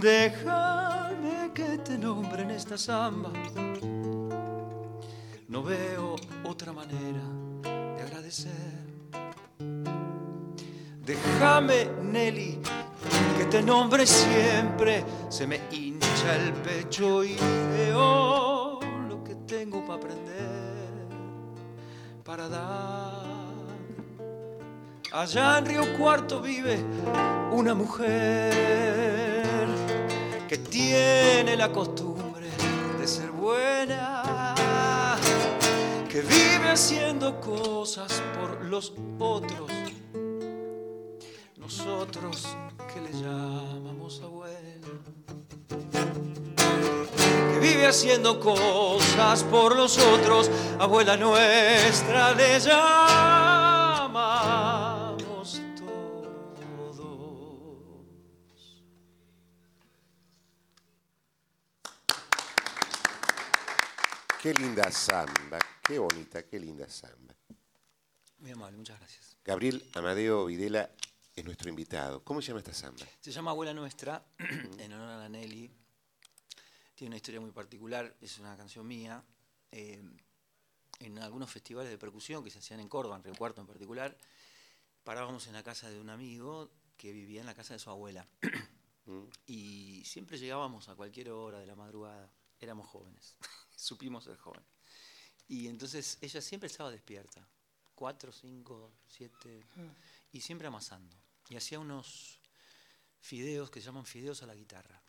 [0.00, 3.30] Déjame que te nombre en esta samba.
[5.48, 7.20] No veo otra manera
[7.62, 8.80] de agradecer.
[11.04, 12.60] Déjame, Nelly,
[13.40, 15.02] que te nombre siempre.
[15.30, 17.36] Se me hincha el pecho y
[17.72, 18.78] veo
[19.08, 21.08] lo que tengo para aprender,
[22.22, 23.30] para dar.
[25.12, 26.84] Allá en Río Cuarto vive
[27.50, 29.66] una mujer
[30.46, 32.46] que tiene la costumbre
[32.98, 34.54] de ser buena,
[36.10, 39.70] que vive haciendo cosas por los otros
[41.70, 42.56] nosotros
[42.92, 44.88] que le llamamos abuela,
[47.52, 54.10] que vive haciendo cosas por los otros, abuela nuestra le llamamos
[55.78, 56.98] todos.
[64.42, 67.34] Qué linda samba, qué bonita, qué linda samba.
[68.38, 69.36] Muy amable, muchas gracias.
[69.44, 70.90] Gabriel Amadeo Videla
[71.40, 72.22] es nuestro invitado.
[72.22, 73.06] ¿Cómo se llama esta samba?
[73.20, 74.24] Se llama Abuela Nuestra,
[74.78, 75.70] en honor a la Nelly.
[76.94, 79.24] Tiene una historia muy particular, es una canción mía.
[79.72, 80.02] Eh,
[80.98, 84.18] en algunos festivales de percusión que se hacían en Córdoba, en Río Cuarto en particular,
[85.02, 88.26] parábamos en la casa de un amigo que vivía en la casa de su abuela.
[89.06, 89.22] Mm.
[89.46, 92.30] Y siempre llegábamos a cualquier hora de la madrugada.
[92.60, 93.34] Éramos jóvenes,
[93.74, 94.68] supimos ser jóvenes.
[95.48, 97.48] Y entonces ella siempre estaba despierta,
[97.94, 99.64] cuatro, cinco, siete,
[100.32, 101.19] y siempre amasando.
[101.50, 102.40] Y hacía unos
[103.20, 105.02] fideos que se llaman fideos a la guitarra.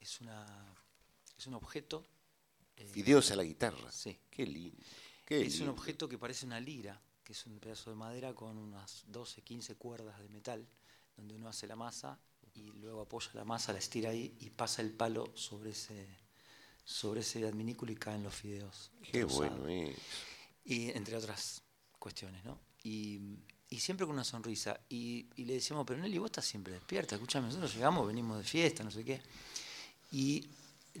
[0.00, 0.74] Es, una,
[1.38, 2.04] es un objeto.
[2.76, 3.92] eh, Fideos a la guitarra.
[3.92, 4.18] Sí.
[4.30, 4.82] Qué lindo.
[5.24, 8.58] Qué es un objeto que parece una lira, que es un pedazo de madera con
[8.58, 10.66] unas 12, 15 cuerdas de metal,
[11.16, 12.18] donde uno hace la masa
[12.54, 16.06] y luego apoya la masa, la estira ahí y pasa el palo sobre ese,
[16.84, 18.90] sobre ese adminículo y caen los fideos.
[19.10, 19.96] Qué bueno es.
[20.64, 21.62] Y entre otras
[21.98, 22.60] cuestiones, ¿no?
[22.82, 23.38] Y,
[23.74, 24.78] y siempre con una sonrisa.
[24.88, 28.44] Y, y le decíamos, pero Nelly, vos estás siempre despierta, escúchame, nosotros llegamos, venimos de
[28.44, 29.20] fiesta, no sé qué.
[30.12, 30.46] Y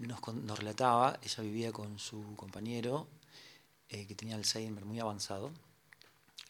[0.00, 3.06] nos, nos relataba, ella vivía con su compañero,
[3.88, 5.52] eh, que tenía Alzheimer muy avanzado,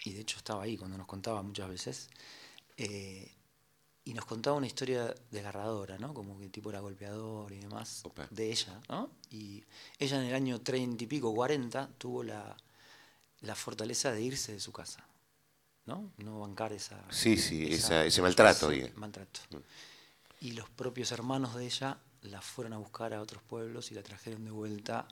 [0.03, 2.09] y de hecho estaba ahí cuando nos contaba muchas veces,
[2.79, 3.31] eh,
[4.07, 6.15] y nos contaba una historia desgarradora, ¿no?
[6.15, 8.29] Como que el tipo era golpeador y demás, Opa.
[8.31, 9.11] de ella, ¿no?
[9.31, 9.63] Y
[9.99, 12.57] ella en el año 30 y pico, 40, tuvo la,
[13.41, 15.07] la fortaleza de irse de su casa,
[15.87, 16.13] ¿no?
[16.19, 17.05] No bancar esa...
[17.11, 18.93] Sí, sí, esa- ese maltrato, ese diga.
[18.97, 19.41] maltrato.
[20.41, 24.03] Y los propios hermanos de ella la fueron a buscar a otros pueblos y la
[24.03, 25.07] trajeron de vuelta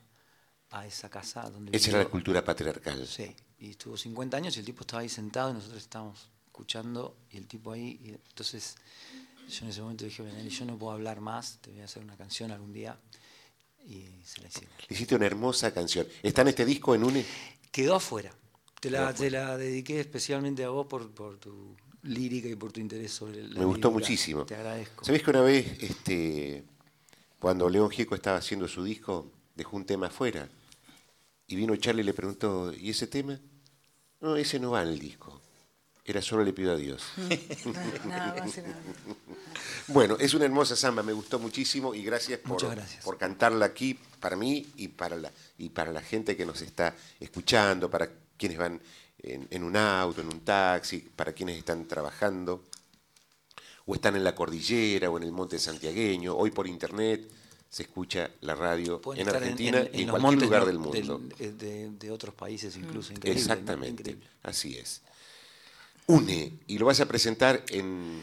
[0.71, 2.11] a esa casa donde Esa era la vivió.
[2.13, 3.07] cultura patriarcal.
[3.07, 7.17] Sí, y estuvo 50 años y el tipo estaba ahí sentado y nosotros estábamos escuchando
[7.31, 8.01] y el tipo ahí.
[8.03, 8.77] Y entonces
[9.51, 12.03] yo en ese momento dije, Benelli, yo no puedo hablar más, te voy a hacer
[12.03, 12.99] una canción algún día.
[13.85, 14.71] Y se la hicieron.
[14.89, 16.07] Le hiciste una hermosa canción.
[16.23, 17.27] ¿Está en este disco en UNE?
[17.71, 18.33] Quedó afuera.
[18.83, 22.81] Te la, te la dediqué especialmente a vos por, por tu lírica y por tu
[22.81, 24.45] interés sobre la Me gustó muchísimo.
[24.45, 25.05] Te agradezco.
[25.05, 26.65] ¿Sabés que una vez, este,
[27.39, 30.49] cuando León Gieco estaba haciendo su disco, dejó un tema afuera?
[31.47, 33.39] Y vino Charlie y le preguntó, ¿y ese tema?
[34.21, 35.41] No, ese no va en el disco.
[36.05, 37.05] Era solo le pido a Dios.
[38.05, 38.45] Nada.
[39.89, 43.05] Bueno, es una hermosa samba, me gustó muchísimo y gracias por, gracias.
[43.05, 46.95] por cantarla aquí para mí y para, la, y para la gente que nos está
[47.19, 48.09] escuchando, para
[48.43, 48.81] quienes van
[49.23, 52.65] en, en un auto, en un taxi, para quienes están trabajando
[53.87, 56.35] o están en la cordillera o en el monte santiagueño.
[56.35, 57.31] Hoy por internet
[57.71, 61.21] se escucha la radio Pueden en Argentina y en, cualquier montes lugar del mundo.
[61.39, 63.13] de, de otros países incluso.
[63.13, 63.53] Increíble, ¿no?
[63.53, 64.27] Exactamente, Increíble.
[64.43, 65.03] así es.
[66.09, 68.21] UNE, y lo vas a presentar en,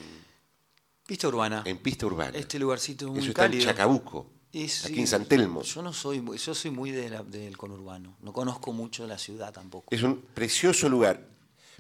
[1.08, 1.64] Pista urbana.
[1.66, 2.38] en pista urbana.
[2.38, 3.62] Este lugarcito muy Eso está en.
[3.62, 5.62] Chacabuco, Aquí en San Telmo.
[5.62, 8.16] Yo no soy, muy- yo soy muy de la- del conurbano.
[8.22, 9.94] No conozco mucho la ciudad tampoco.
[9.94, 11.28] Es un precioso lugar.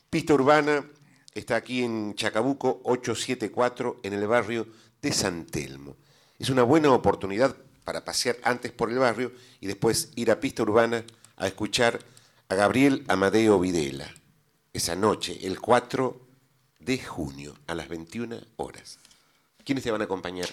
[0.09, 0.85] Pista Urbana
[1.33, 4.67] está aquí en Chacabuco 874, en el barrio
[5.01, 5.95] de San Telmo.
[6.37, 10.61] Es una buena oportunidad para pasear antes por el barrio y después ir a pista
[10.61, 11.03] urbana
[11.37, 11.99] a escuchar
[12.49, 14.13] a Gabriel Amadeo Videla
[14.73, 16.21] esa noche, el 4
[16.79, 18.99] de junio, a las 21 horas.
[19.65, 20.47] ¿Quiénes te van a acompañar?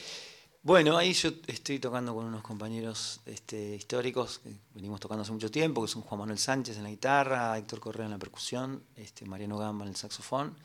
[0.66, 5.48] Bueno, ahí yo estoy tocando con unos compañeros este, históricos que venimos tocando hace mucho
[5.48, 9.24] tiempo, que son Juan Manuel Sánchez en la guitarra, Héctor Correa en la percusión, este,
[9.26, 10.56] Mariano Gamba en el saxofón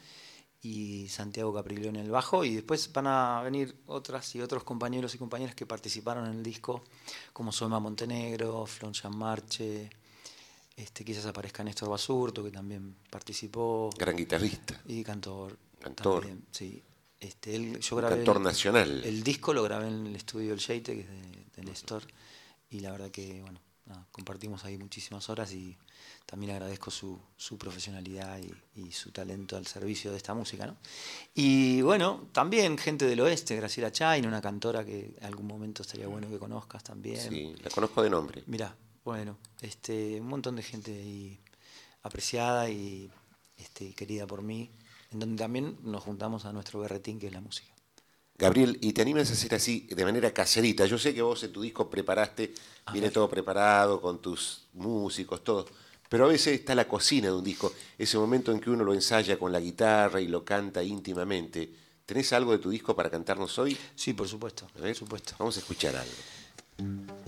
[0.59, 2.43] y Santiago Capriglione en el bajo.
[2.43, 6.41] Y después van a venir otras y otros compañeros y compañeras que participaron en el
[6.41, 6.83] disco,
[7.31, 9.87] como Soma Montenegro, Flon Marche,
[10.75, 13.91] este, quizás aparezca Néstor Basurto, que también participó.
[13.95, 14.81] Gran guitarrista.
[14.87, 15.55] Y cantor.
[15.79, 16.25] Cantor.
[16.49, 16.81] sí.
[17.21, 19.03] Este, él, yo grabé cantor nacional.
[19.05, 21.07] El disco lo grabé en el estudio El Sheite, que es
[21.55, 22.01] de, Néstor,
[22.71, 23.61] y la verdad que, bueno,
[24.11, 25.77] compartimos ahí muchísimas horas y
[26.25, 28.39] también agradezco su, su profesionalidad
[28.73, 30.65] y, su talento al servicio de esta música.
[30.65, 30.75] ¿no?
[31.35, 36.07] Y bueno, también gente del oeste, Graciela Chain, una cantora que en algún momento estaría
[36.07, 37.29] bueno que conozcas también.
[37.29, 38.43] Sí, la conozco de nombre.
[38.47, 41.39] Mirá, bueno, este, un montón de gente ahí
[42.01, 43.11] apreciada y
[43.57, 44.71] este, querida por mí,
[45.11, 47.71] en donde también nos juntamos a nuestro berretín que es la música.
[48.37, 50.85] Gabriel, ¿y te animas a hacer así de manera caserita?
[50.85, 52.53] Yo sé que vos en tu disco preparaste,
[52.91, 55.67] viene todo preparado con tus músicos, todo,
[56.09, 58.93] pero a veces está la cocina de un disco, ese momento en que uno lo
[58.93, 61.71] ensaya con la guitarra y lo canta íntimamente.
[62.05, 63.77] ¿Tenés algo de tu disco para cantarnos hoy?
[63.95, 64.67] Sí, por supuesto.
[64.77, 65.35] Por supuesto.
[65.37, 67.20] Vamos a escuchar algo.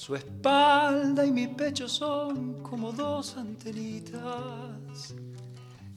[0.00, 5.14] Su espalda y mi pecho son como dos antenitas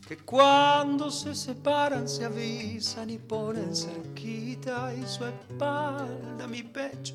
[0.06, 7.14] que cuando se separan se avisan y ponen cerquita y su espalda, mi pecho,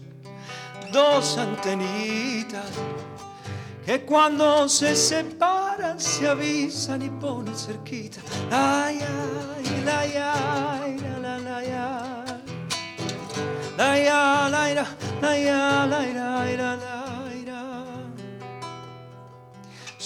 [0.90, 2.70] dos antenitas
[3.84, 8.22] que cuando se separan se avisan y ponen cerquita.
[8.50, 11.64] Ay, ay, ay, ay, la, la, la, la,
[13.76, 15.07] la, la, la, la, la, la,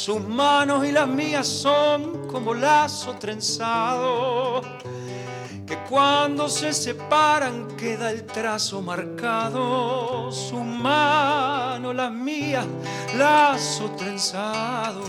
[0.04, 4.60] sus manos y las mías son como lazo trenzado,
[5.64, 10.32] que cuando se separan queda el trazo marcado.
[10.32, 12.66] Su mano, las mías,
[13.16, 15.02] lazo trenzado,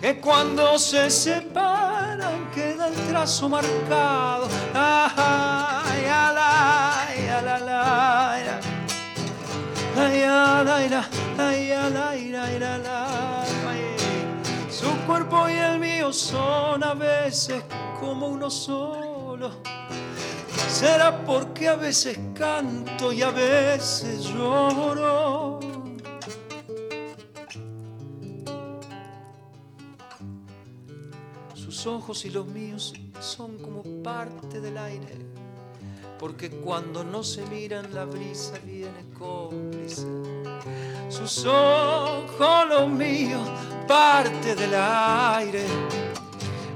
[0.00, 4.46] que cuando se separan queda el trazo marcado.
[4.74, 8.71] Ay, ay, ay, ay, ay,
[14.68, 17.62] su cuerpo y el mío son a veces
[18.00, 19.50] como uno solo.
[20.68, 25.60] Será porque a veces canto y a veces lloro.
[31.54, 35.31] Sus ojos y los míos son como parte del aire,
[36.22, 40.06] porque cuando no se miran la brisa viene cómplice.
[41.08, 43.42] Sus ojos, los míos,
[43.88, 45.64] parte del aire,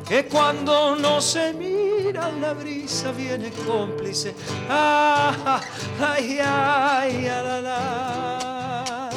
[0.08, 4.34] que cuando no se mira la brisa viene cómplice.
[4.68, 5.60] Ah,
[6.00, 9.10] ay, ay, la, la,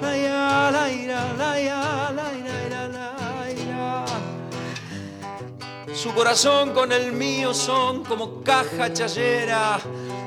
[0.00, 1.99] ay, ay, la, la, la,
[6.02, 9.78] Su corazón con el mío son como caja chayera,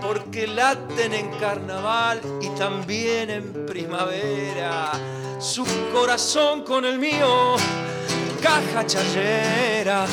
[0.04, 4.92] porque laten en carnaval y también en primavera.
[5.40, 7.56] Su corazón con el mío,
[8.40, 10.06] caja chayera,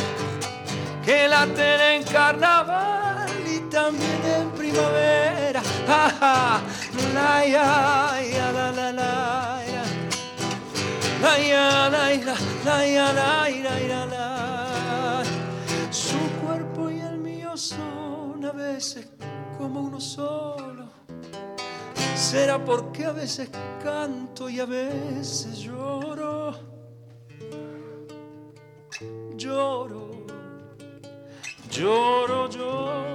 [1.04, 5.60] que la tiene en carnaval y también en primavera.
[5.86, 6.62] La
[7.12, 9.60] la la la la la la
[11.22, 11.38] la
[12.86, 14.29] ya, la la la
[18.50, 19.06] a veces
[19.56, 20.90] como uno solo
[22.16, 23.48] Será porque a veces
[23.82, 26.52] canto y a veces lloro.
[29.36, 30.26] Lloro,
[31.70, 33.10] lloro, lloro.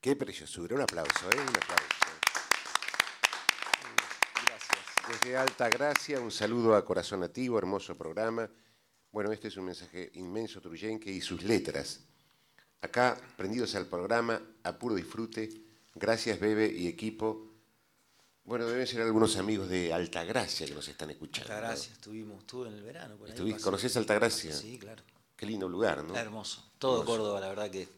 [0.00, 1.40] Qué preciosura, un aplauso, ¿eh?
[1.40, 1.84] un aplauso.
[4.44, 5.22] Gracias.
[5.22, 8.50] Desde Alta Gracia, un saludo a Corazón Nativo, hermoso programa.
[9.12, 12.00] Bueno, este es un mensaje inmenso truyenque y sus letras
[12.80, 15.48] Acá, prendidos al programa, a puro disfrute,
[15.96, 17.50] gracias Bebe y equipo
[18.44, 21.52] Bueno, deben ser algunos amigos de Altagracia que nos están escuchando.
[21.52, 23.16] Altagracia, estuvimos, estuve en el verano.
[23.16, 23.64] Por ahí ¿Estuviste- pasé.
[23.64, 24.52] ¿Conoces Altagracia?
[24.54, 25.02] Sí, claro.
[25.36, 26.16] Qué lindo lugar, ¿no?
[26.16, 26.64] Hermoso.
[26.78, 27.18] Todo Hermoso.
[27.18, 27.88] Córdoba, la verdad que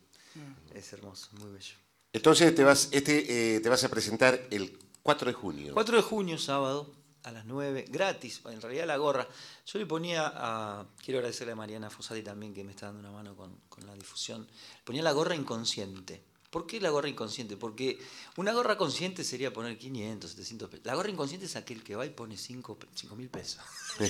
[0.75, 1.75] es hermoso, muy bello.
[2.13, 5.75] Entonces te vas, este, eh, te vas a presentar el 4 de junio.
[5.75, 6.93] 4 de junio, sábado,
[7.23, 9.29] a las 9, gratis, en realidad la gorra.
[9.67, 13.11] Yo le ponía a, quiero agradecerle a Mariana Fossati también que me está dando una
[13.11, 16.23] mano con, con la difusión, le ponía la gorra inconsciente.
[16.51, 17.57] ¿Por qué la gorra inconsciente?
[17.57, 18.01] Porque
[18.37, 20.85] una gorra consciente sería poner 500, 700 pesos.
[20.85, 22.77] La gorra inconsciente es aquel que va y pone 5
[23.17, 23.61] mil pesos.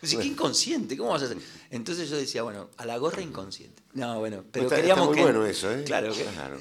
[0.00, 0.96] Dice, ¿qué inconsciente?
[0.96, 1.36] ¿Cómo vas a hacer?
[1.68, 3.82] Entonces yo decía, bueno, a la gorra inconsciente.
[3.92, 5.22] No, bueno, pero está, está queríamos muy que...
[5.22, 5.84] bueno eso, ¿eh?
[5.84, 6.24] Claro, que...
[6.24, 6.58] Claro.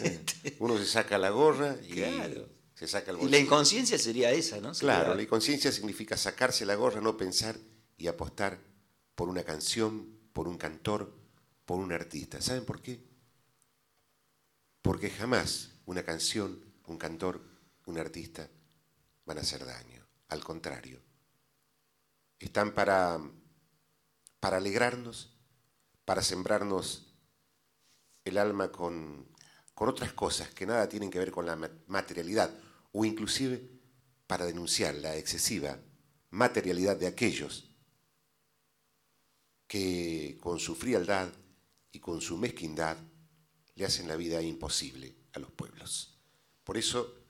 [0.60, 2.57] Uno se saca la gorra y Claro.
[2.78, 4.72] Se saca el Y la inconsciencia sería esa, ¿no?
[4.72, 7.56] Sería- Claro, la inconsciencia significa sacarse la gorra, no pensar
[7.96, 8.60] y apostar
[9.16, 11.12] por una canción, por un cantor,
[11.66, 12.40] por un artista.
[12.40, 13.02] ¿Saben por qué?
[14.82, 17.40] Porque jamás una canción, un cantor,
[17.86, 18.48] un artista
[19.26, 20.06] van a hacer daño.
[20.28, 21.00] Al contrario,
[22.38, 23.18] están para,
[24.40, 25.36] para alegrarnos,
[26.04, 27.12] para sembrarnos
[28.24, 29.26] el alma con,
[29.74, 32.50] con otras cosas que nada tienen que ver con la ma- materialidad
[32.92, 33.68] o inclusive
[34.26, 35.78] para denunciar la excesiva
[36.30, 37.70] materialidad de aquellos
[39.66, 41.32] que con su frialdad
[41.92, 42.96] y con su mezquindad
[43.74, 46.18] le hacen la vida imposible a los pueblos.
[46.64, 47.24] Por eso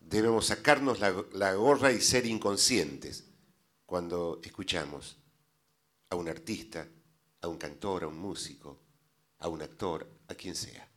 [0.00, 3.24] debemos sacarnos la, la gorra y ser inconscientes
[3.86, 5.18] cuando escuchamos
[6.08, 6.88] a un artista,
[7.40, 8.80] a un cantor, a un músico,
[9.38, 10.88] a un actor, a quien sea.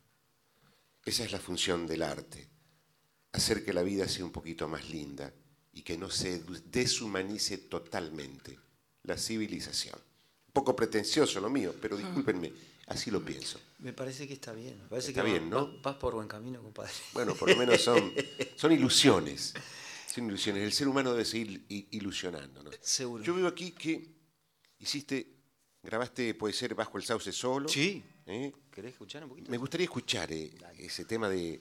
[1.04, 2.48] Esa es la función del arte,
[3.36, 5.32] hacer que la vida sea un poquito más linda
[5.72, 8.58] y que no se deshumanice totalmente
[9.04, 9.96] la civilización.
[10.48, 12.52] Un poco pretencioso lo mío, pero discúlpenme,
[12.86, 13.60] así lo pienso.
[13.78, 14.78] Me parece que está bien.
[14.82, 15.66] Me parece Está que bien, ¿no?
[15.76, 16.90] va- vas por buen camino, compadre.
[17.12, 18.12] Bueno, por lo menos son,
[18.56, 19.52] son ilusiones.
[20.12, 20.62] Son ilusiones.
[20.62, 22.74] El ser humano debe seguir ilusionándonos.
[22.80, 23.22] Seguro.
[23.22, 24.14] Yo veo aquí que
[24.78, 25.26] hiciste,
[25.82, 27.68] grabaste, puede ser, Bajo el Sauce Solo.
[27.68, 28.02] Sí.
[28.24, 28.50] ¿eh?
[28.70, 29.50] ¿Querés escuchar un poquito?
[29.50, 31.60] Me gustaría escuchar eh, ese tema de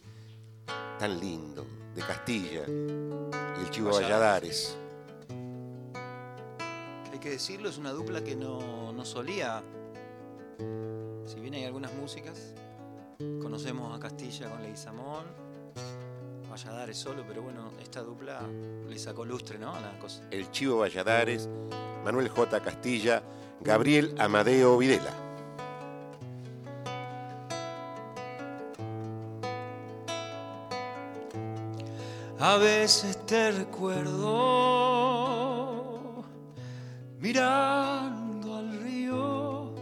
[0.99, 4.77] tan lindo, de Castilla y el Chivo Valladares.
[7.11, 9.63] Hay que decirlo, es una dupla que no, no solía.
[11.25, 12.53] Si bien hay algunas músicas,
[13.41, 15.25] conocemos a Castilla con Leguizamón,
[16.49, 18.41] Valladares solo, pero bueno, esta dupla
[18.87, 19.75] le sacó lustre, ¿no?
[19.75, 20.23] A la cosa.
[20.31, 21.49] El Chivo Valladares,
[22.03, 22.61] Manuel J.
[22.61, 23.23] Castilla,
[23.61, 25.24] Gabriel Amadeo Videla.
[32.37, 34.25] A veces te recuerdo
[37.17, 39.73] mirando al río.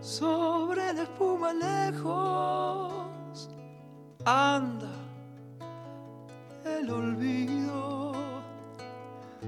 [0.00, 3.50] Sobre la espuma lejos
[4.24, 4.88] anda
[6.64, 8.14] el olvido.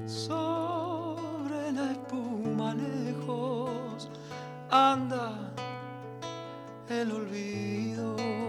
[0.04, 4.10] Sobre la espuma lejos
[4.70, 5.50] anda
[6.90, 8.39] el olvido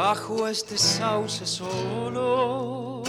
[0.00, 3.02] bajo este sauce solo.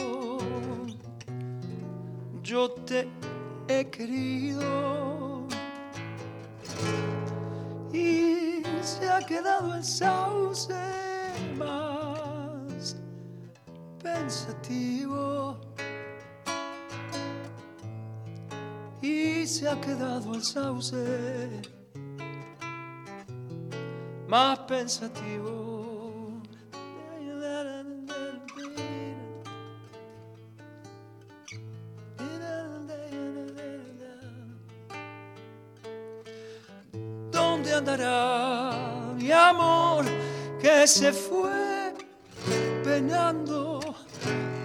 [2.44, 3.08] Yo te
[3.70, 5.48] he querido
[7.94, 10.76] y se ha quedado el sauce
[11.58, 12.98] más
[14.04, 15.62] pensativo.
[19.02, 21.62] Y se ha quedado el sauce
[24.28, 25.71] más pensativo.
[40.88, 41.94] Se fue
[42.84, 43.80] penando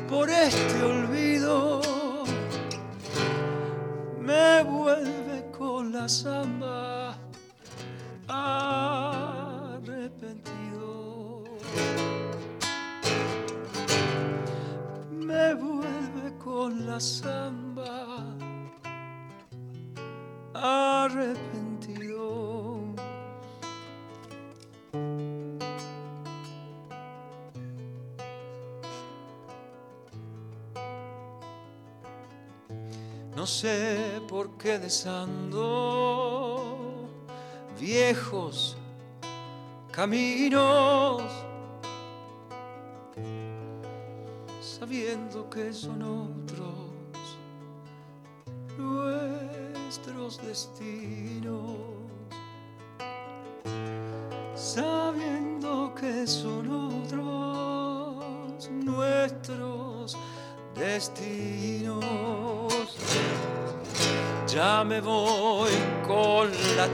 [0.09, 1.83] por este olvido?
[4.21, 6.76] Me vuelve con la samba
[33.47, 35.63] No sé por qué desando
[37.79, 38.77] viejos
[39.93, 41.23] caminos,
[44.61, 46.36] sabiendo que son otros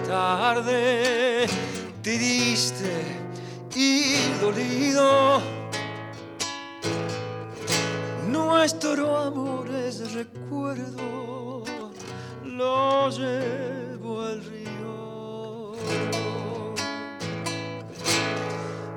[0.07, 1.46] tarde,
[2.03, 3.03] triste
[3.74, 5.40] y dolido.
[8.28, 11.64] Nuestro amor es recuerdo,
[12.44, 15.72] lo llevo al río.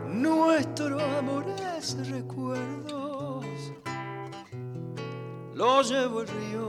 [0.08, 1.45] Nuestro amor
[1.78, 3.45] es recuerdos,
[5.53, 6.64] lo llevo al río.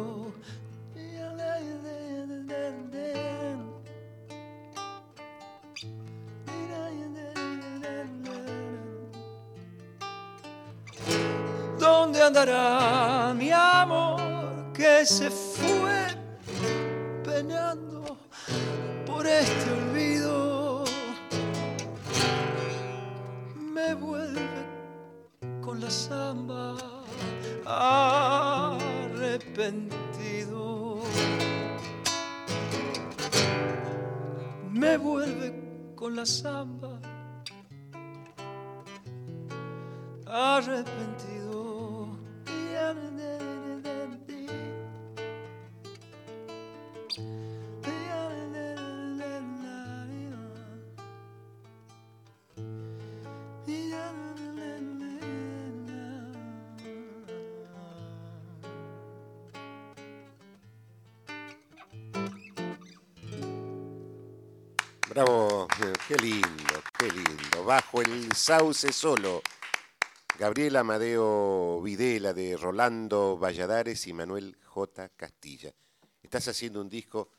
[15.07, 16.05] Se fue
[17.25, 18.19] penando
[19.07, 20.85] por este olvido?
[23.57, 24.41] Me vuelve
[25.61, 26.75] con la samba
[27.67, 28.99] arrepentido.
[34.73, 36.99] Me vuelve con la samba
[40.27, 41.56] arrepentido.
[68.37, 69.43] Sauce solo.
[70.39, 75.09] Gabriel Amadeo Videla de Rolando Valladares y Manuel J.
[75.17, 75.73] Castilla.
[76.23, 77.31] Estás haciendo un disco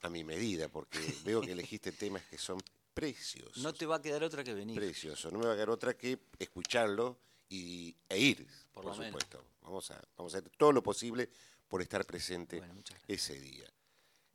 [0.00, 2.58] a mi medida, porque veo que elegiste temas que son
[2.94, 3.62] preciosos.
[3.62, 4.76] No te va a quedar otra que venir.
[4.76, 7.18] Precioso, no me va a quedar otra que escucharlo
[7.50, 9.06] y, e ir, por, Por menos.
[9.06, 9.44] supuesto.
[9.60, 11.28] Vamos a, vamos a hacer todo lo posible
[11.68, 13.70] por estar presente Bueno, ese día.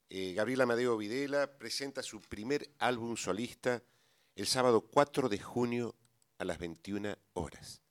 [0.10, 3.82] Eh, Gabriel Amadeo Videla presenta su primer álbum solista
[4.36, 5.96] el sábado 4 de junio
[6.38, 7.82] a las 21 horas.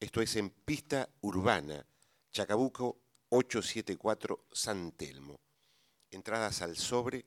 [0.00, 1.84] Esto es en Pista Urbana,
[2.30, 3.00] Chacabuco
[3.30, 5.40] 874 San Telmo.
[6.10, 7.26] Entradas al sobre,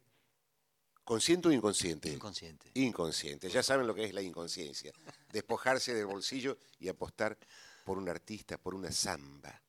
[1.04, 2.10] consciente o inconsciente.
[2.10, 2.72] Inconsciente.
[2.76, 3.50] Inconsciente.
[3.50, 4.92] Ya saben lo que es la inconsciencia.
[5.32, 7.38] Despojarse del bolsillo y apostar
[7.84, 9.62] por un artista, por una samba,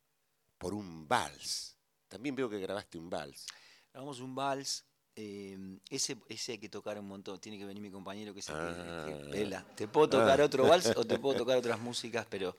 [0.57, 1.76] por un vals.
[2.09, 3.47] También veo que grabaste un vals.
[3.93, 4.85] Grabamos un vals.
[5.15, 7.39] Eh, ese, ese hay que tocar un montón.
[7.41, 9.05] Tiene que venir mi compañero que que- Ah.
[9.07, 9.65] que, pela.
[9.77, 10.45] Te puedo tocar Ah.
[10.45, 12.55] otro vals o te puedo tocar otras músicas, pero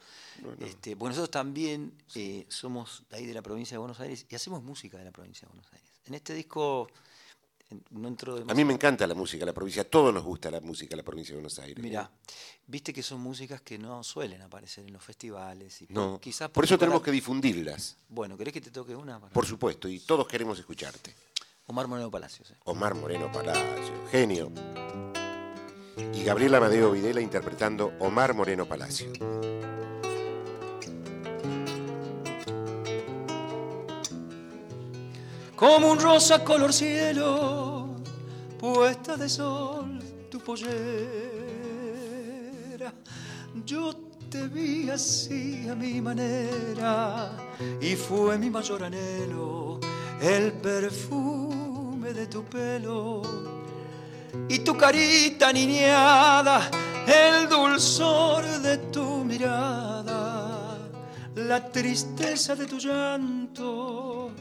[0.60, 4.36] Este, bueno, nosotros también eh, somos de ahí de la provincia de Buenos Aires y
[4.36, 5.90] hacemos música de la provincia de Buenos Aires.
[6.06, 6.88] En este disco
[7.90, 9.82] no entró A mí me encanta la música de la provincia.
[9.82, 11.82] A todos nos gusta la música de la provincia de Buenos Aires.
[11.84, 12.12] Mira,
[12.68, 15.82] viste que son músicas que no suelen aparecer en los festivales.
[15.82, 17.98] Y No, quizás por eso tenemos que difundirlas.
[18.10, 19.20] Bueno, ¿querés que te toque una?
[19.20, 21.16] Para- Por supuesto, y todos queremos escucharte.
[21.66, 22.52] Omar Moreno Palacios.
[22.52, 22.56] eh.
[22.66, 24.52] Omar Moreno Palacio, genio.
[26.14, 29.12] Y Gabriel Amadeo Videla interpretando Omar Moreno Palacio.
[35.56, 37.88] como un rosa color cielo,
[38.60, 40.00] puesta de sol
[40.30, 40.74] tu pollera.
[43.66, 43.94] Yo
[44.30, 47.32] te vi así a mi manera
[47.80, 49.80] y fue mi mayor anhelo
[50.24, 53.22] el perfume de tu pelo
[54.48, 56.72] y tu carita niñada,
[57.06, 60.78] el dulzor de tu mirada,
[61.36, 64.32] la tristeza de tu llanto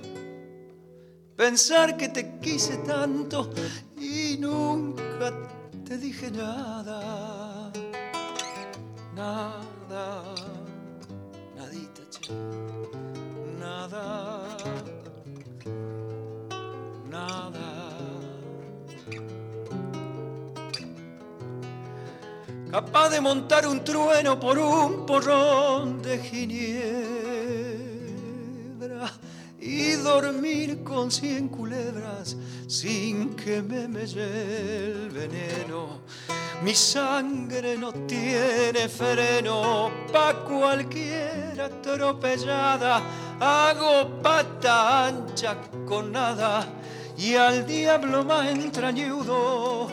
[1.36, 3.50] pensar que te quise tanto
[3.98, 5.32] y nunca
[5.84, 7.72] te dije nada,
[9.16, 10.22] nada,
[11.56, 12.02] nadita,
[13.58, 14.41] nada.
[22.72, 26.72] Capaz de montar un trueno por un porrón de ginebra
[29.60, 32.34] y dormir con cien culebras
[32.66, 36.00] sin que me melle el veneno.
[36.62, 43.02] Mi sangre no tiene freno pa' cualquier atropellada.
[43.38, 46.66] Hago pata ancha con nada
[47.18, 49.90] y al diablo más entrañudo.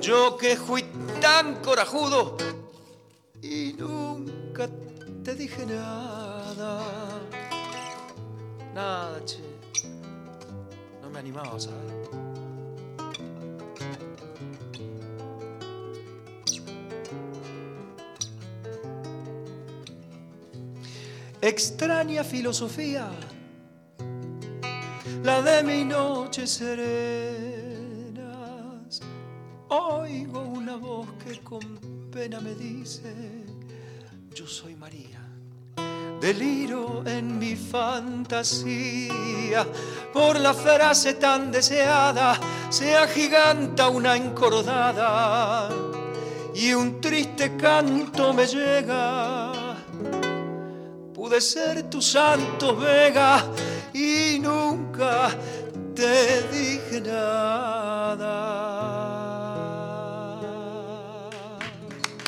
[0.00, 0.56] Yo que
[1.26, 2.36] tan corajudo
[3.42, 4.68] y nunca
[5.24, 6.80] te dije nada.
[8.72, 9.40] Nada, che.
[11.02, 11.92] No me animaba, ¿sabes?
[21.40, 23.10] Extraña filosofía,
[25.24, 27.75] la de mi noche seré
[29.68, 31.58] Oigo una voz que con
[32.12, 33.12] pena me dice,
[34.32, 35.20] yo soy María.
[36.20, 39.66] Deliro en mi fantasía
[40.12, 42.38] por la frase tan deseada,
[42.70, 45.68] se agiganta una encordada
[46.54, 49.50] y un triste canto me llega.
[51.12, 53.44] Pude ser tu santo vega
[53.92, 55.30] y nunca
[55.92, 58.95] te dije nada.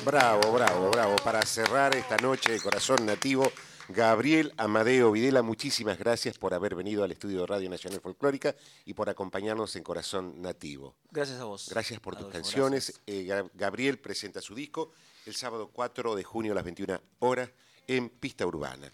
[0.09, 1.17] Bravo, bravo, bravo.
[1.23, 3.53] Para cerrar esta noche de corazón nativo,
[3.91, 8.57] Gabriel Amadeo Videla, muchísimas gracias por haber venido al estudio de Radio Nacional Folclórica
[8.87, 10.95] y por acompañarnos en Corazón Nativo.
[11.11, 11.69] Gracias a vos.
[11.69, 13.03] Gracias por tus canciones.
[13.07, 14.93] Eh, Ga- Gabriel presenta su disco
[15.27, 17.51] el sábado 4 de junio a las 21 horas
[17.87, 18.91] en Pista Urbana.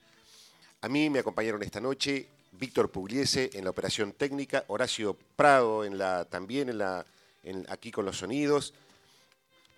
[0.81, 5.97] A mí me acompañaron esta noche Víctor Pugliese en la operación técnica, Horacio Prado en
[5.97, 7.07] la, también en la,
[7.45, 8.75] en- aquí con los sonidos,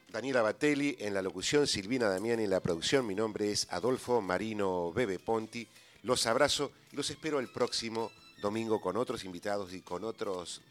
[0.08, 3.06] Daniela Batelli en la locución, Silvina Damiani en la producción.
[3.06, 5.68] Mi nombre es Adolfo Marino Bebe Ponti.
[6.02, 10.62] Los abrazo y los espero el próximo domingo con otros invitados y con otros,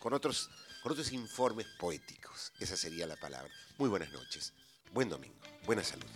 [0.00, 0.50] con otros,
[0.82, 2.52] con otros informes poéticos.
[2.58, 3.52] Esa sería la palabra.
[3.78, 4.52] Muy buenas noches.
[4.92, 5.36] Buen domingo.
[5.64, 6.06] Buena salud.